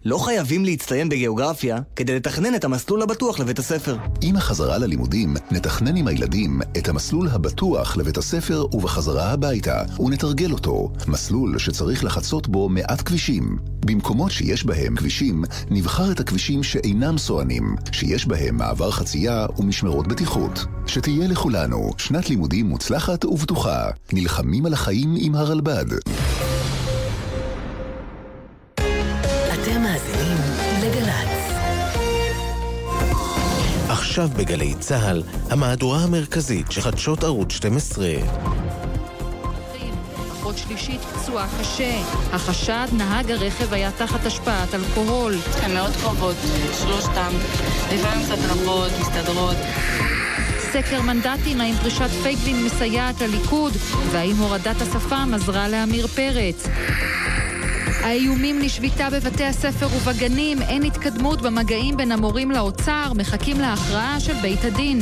לא 0.05 0.17
חייבים 0.17 0.65
להצטיין 0.65 1.09
בגיאוגרפיה 1.09 1.77
כדי 1.95 2.15
לתכנן 2.15 2.55
את 2.55 2.63
המסלול 2.63 3.01
הבטוח 3.01 3.39
לבית 3.39 3.59
הספר. 3.59 3.97
עם 4.21 4.35
החזרה 4.35 4.77
ללימודים, 4.77 5.33
נתכנן 5.51 5.95
עם 5.95 6.07
הילדים 6.07 6.61
את 6.77 6.89
המסלול 6.89 7.27
הבטוח 7.27 7.97
לבית 7.97 8.17
הספר 8.17 8.65
ובחזרה 8.71 9.31
הביתה, 9.31 9.83
ונתרגל 9.99 10.51
אותו. 10.51 10.91
מסלול 11.07 11.59
שצריך 11.59 12.03
לחצות 12.03 12.47
בו 12.47 12.69
מעט 12.69 13.01
כבישים. 13.01 13.57
במקומות 13.85 14.31
שיש 14.31 14.65
בהם 14.65 14.95
כבישים, 14.95 15.43
נבחר 15.69 16.11
את 16.11 16.19
הכבישים 16.19 16.63
שאינם 16.63 17.17
סוענים, 17.17 17.75
שיש 17.91 18.27
בהם 18.27 18.57
מעבר 18.57 18.91
חצייה 18.91 19.45
ומשמרות 19.57 20.07
בטיחות. 20.07 20.65
שתהיה 20.87 21.27
לכולנו 21.27 21.91
שנת 21.97 22.29
לימודים 22.29 22.65
מוצלחת 22.65 23.25
ובטוחה. 23.25 23.89
נלחמים 24.13 24.65
על 24.65 24.73
החיים 24.73 25.15
עם 25.17 25.35
הרלב"ד. 25.35 25.85
עכשיו 34.13 34.29
בגלי 34.37 34.73
צה"ל, 34.79 35.23
המהדורה 35.49 35.99
המרכזית 36.03 36.71
של 36.71 36.81
חדשות 36.81 37.23
ערוץ 37.23 37.51
12. 37.51 38.07
אחות 40.31 40.57
שלישית 40.57 41.01
פצועה 41.01 41.47
קשה. 41.59 42.01
החשד, 42.33 42.87
נהג 42.97 43.31
הרכב 43.31 43.73
היה 43.73 43.91
תחת 43.97 44.25
השפעת 44.25 44.73
אלכוהול. 44.73 45.33
הן 45.61 45.73
מאוד 45.73 45.91
קרובות, 46.01 46.35
שלושתם. 46.81 47.31
לפעמים 47.93 48.25
קצת 48.25 48.37
רבות, 48.49 48.91
מסתדרות. 49.01 49.57
סקר 50.71 51.01
מנדטים, 51.01 51.61
האם 51.61 51.75
פרישת 51.75 52.09
פייגלין 52.23 52.65
מסייעת 52.65 53.21
לליכוד, 53.21 53.73
והאם 54.11 54.35
הורדת 54.35 54.81
השפם 54.81 55.31
עזרה 55.33 55.67
לעמיר 55.67 56.07
פרץ. 56.07 56.67
האיומים 58.03 58.59
לשביתה 58.59 59.09
בבתי 59.09 59.43
הספר 59.45 59.87
ובגנים, 59.95 60.61
אין 60.61 60.83
התקדמות 60.83 61.41
במגעים 61.41 61.97
בין 61.97 62.11
המורים 62.11 62.51
לאוצר, 62.51 63.11
מחכים 63.15 63.59
להכרעה 63.59 64.19
של 64.19 64.33
בית 64.33 64.65
הדין. 64.65 64.99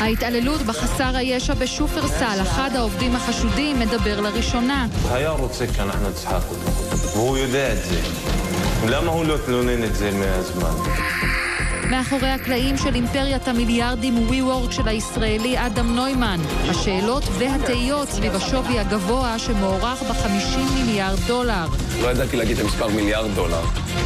ההתעללות 0.00 0.62
בחסר 0.62 1.16
הישע 1.16 1.54
בשופרסל, 1.54 2.38
אחד 2.42 2.70
העובדים 2.74 3.16
החשודים 3.16 3.78
מדבר 3.78 4.20
לראשונה. 4.20 4.86
היה 5.10 5.30
רוצה 5.30 5.64
שאנחנו 5.76 6.08
נצחק 6.10 6.42
אותו, 6.50 6.70
והוא 7.12 7.36
יודע 7.38 7.72
את 7.72 7.84
זה. 7.84 8.00
למה 8.88 9.12
הוא 9.12 9.24
לא 9.24 9.36
תלונן 9.46 9.84
את 9.84 9.96
זה 9.96 10.10
מהזמן? 10.12 10.74
מאחורי 11.90 12.28
הקלעים 12.28 12.76
של 12.76 12.94
אימפריית 12.94 13.48
המיליארדים 13.48 14.28
WeWork 14.30 14.72
של 14.72 14.88
הישראלי 14.88 15.66
אדם 15.66 15.94
נוימן, 15.96 16.40
השאלות 16.70 17.24
והתהיות 17.38 18.08
סביב 18.08 18.34
השווי 18.34 18.78
הגבוה 18.78 19.38
שמוערך 19.38 20.02
ב-50 20.02 20.58
מיליארד 20.74 21.18
דולר. 21.26 21.66
לא 22.02 22.08
ידעתי 22.08 22.36
להגיד 22.36 22.58
את 22.58 22.64
המספר 22.64 22.88
מיליארד 22.88 23.34
דולר, 23.34 23.62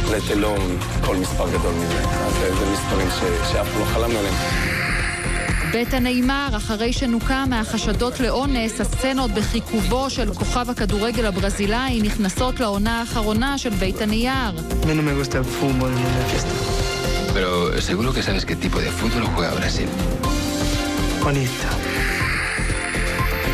let 0.07 0.31
alone 0.31 1.05
כל 1.05 1.15
מספר 1.15 1.49
גדול 1.49 1.73
מזה. 1.73 1.99
אז 2.03 2.33
זה 2.33 2.55
זה 2.55 2.71
מספרים 2.73 3.07
ש- 3.09 3.51
שאף 3.51 3.67
אחד 3.67 3.79
לא 3.79 3.85
חלם 3.85 4.09
עליהם. 4.17 4.35
בית 5.71 5.93
הנעימר, 5.93 6.47
אחרי 6.57 6.93
שנוקה 6.93 7.43
מהחשדות 7.49 8.19
לאונס, 8.19 8.81
הסצנות 8.81 9.31
בחיכובו 9.31 10.09
של 10.09 10.33
כוכב 10.33 10.69
הכדורגל 10.69 11.25
הברזילאי 11.25 12.01
נכנסות 12.01 12.59
לעונה 12.59 12.99
האחרונה 12.99 13.57
של 13.57 13.69
בית 13.69 14.01
הנייר. 14.01 14.51
Pero 17.33 17.81
seguro 17.81 18.13
que 18.13 18.21
sabes 18.21 18.45
qué 18.45 18.55
tipo 18.55 18.79
de 18.79 18.91
fútbol 18.91 19.25
juega 19.33 19.53
Brasil. 19.53 19.89
Bonita. 21.23 21.71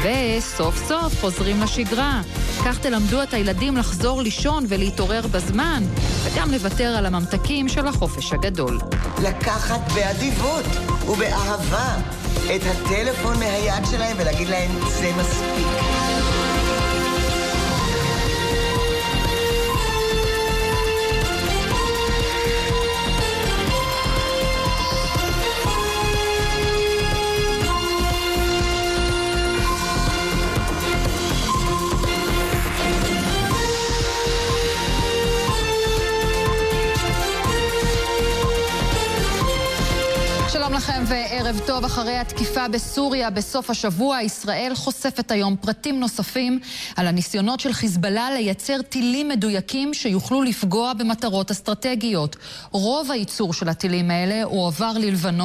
וסוף 0.04 0.88
סוף 0.88 1.22
חוזרים 1.22 1.62
לשגרה. 1.62 2.22
כך 2.66 2.80
תלמדו 2.80 3.24
את 3.24 3.34
הילדים 3.34 3.78
לחזור 3.78 4.22
לישון 4.22 4.66
ולהתעורר 4.68 5.28
בזמן, 5.28 5.84
וגם 6.24 6.52
לוותר 6.52 6.96
על 6.98 7.06
הממתקים 7.06 7.70
של 7.70 7.88
החופש 7.88 8.34
הגדול. 8.34 8.80
לקחת 9.24 9.92
באדיבות 9.96 10.66
ובאהבה 11.08 11.96
את 12.56 12.62
הטלפון 12.66 13.40
מהיד 13.40 13.86
שלהם 13.92 14.18
ולהגיד 14.20 14.48
להם, 14.48 14.72
זה 15.00 15.12
מספיק. 15.20 15.87
לכם 40.78 41.04
וערב 41.08 41.62
טוב. 41.66 41.86
אחרי 41.86 42.18
התקיפה 42.18 42.68
בסוריה 42.68 43.30
בסוף 43.30 43.70
השבוע, 43.70 44.22
ישראל 44.22 44.72
חושפת 44.76 45.32
היום 45.32 45.56
פרטים 45.56 46.00
נוספים 46.00 46.60
על 46.96 47.08
הניסיונות 47.08 47.60
של 47.60 47.74
חיזבאללה 47.74 48.32
לייצר 48.32 48.82
טילים 48.82 49.28
מדויקים 49.28 49.94
שיוכלו 49.94 50.44
לפגוע 50.44 50.94
במטרות 50.94 51.52
אסטרטגיות. 51.52 52.36
רוב 52.72 53.12
הייצור 53.12 53.54
של 53.54 53.70
הטילים 53.70 54.12
האלה 54.12 54.44
הועבר 54.44 54.92
ללבנון. 54.96 55.38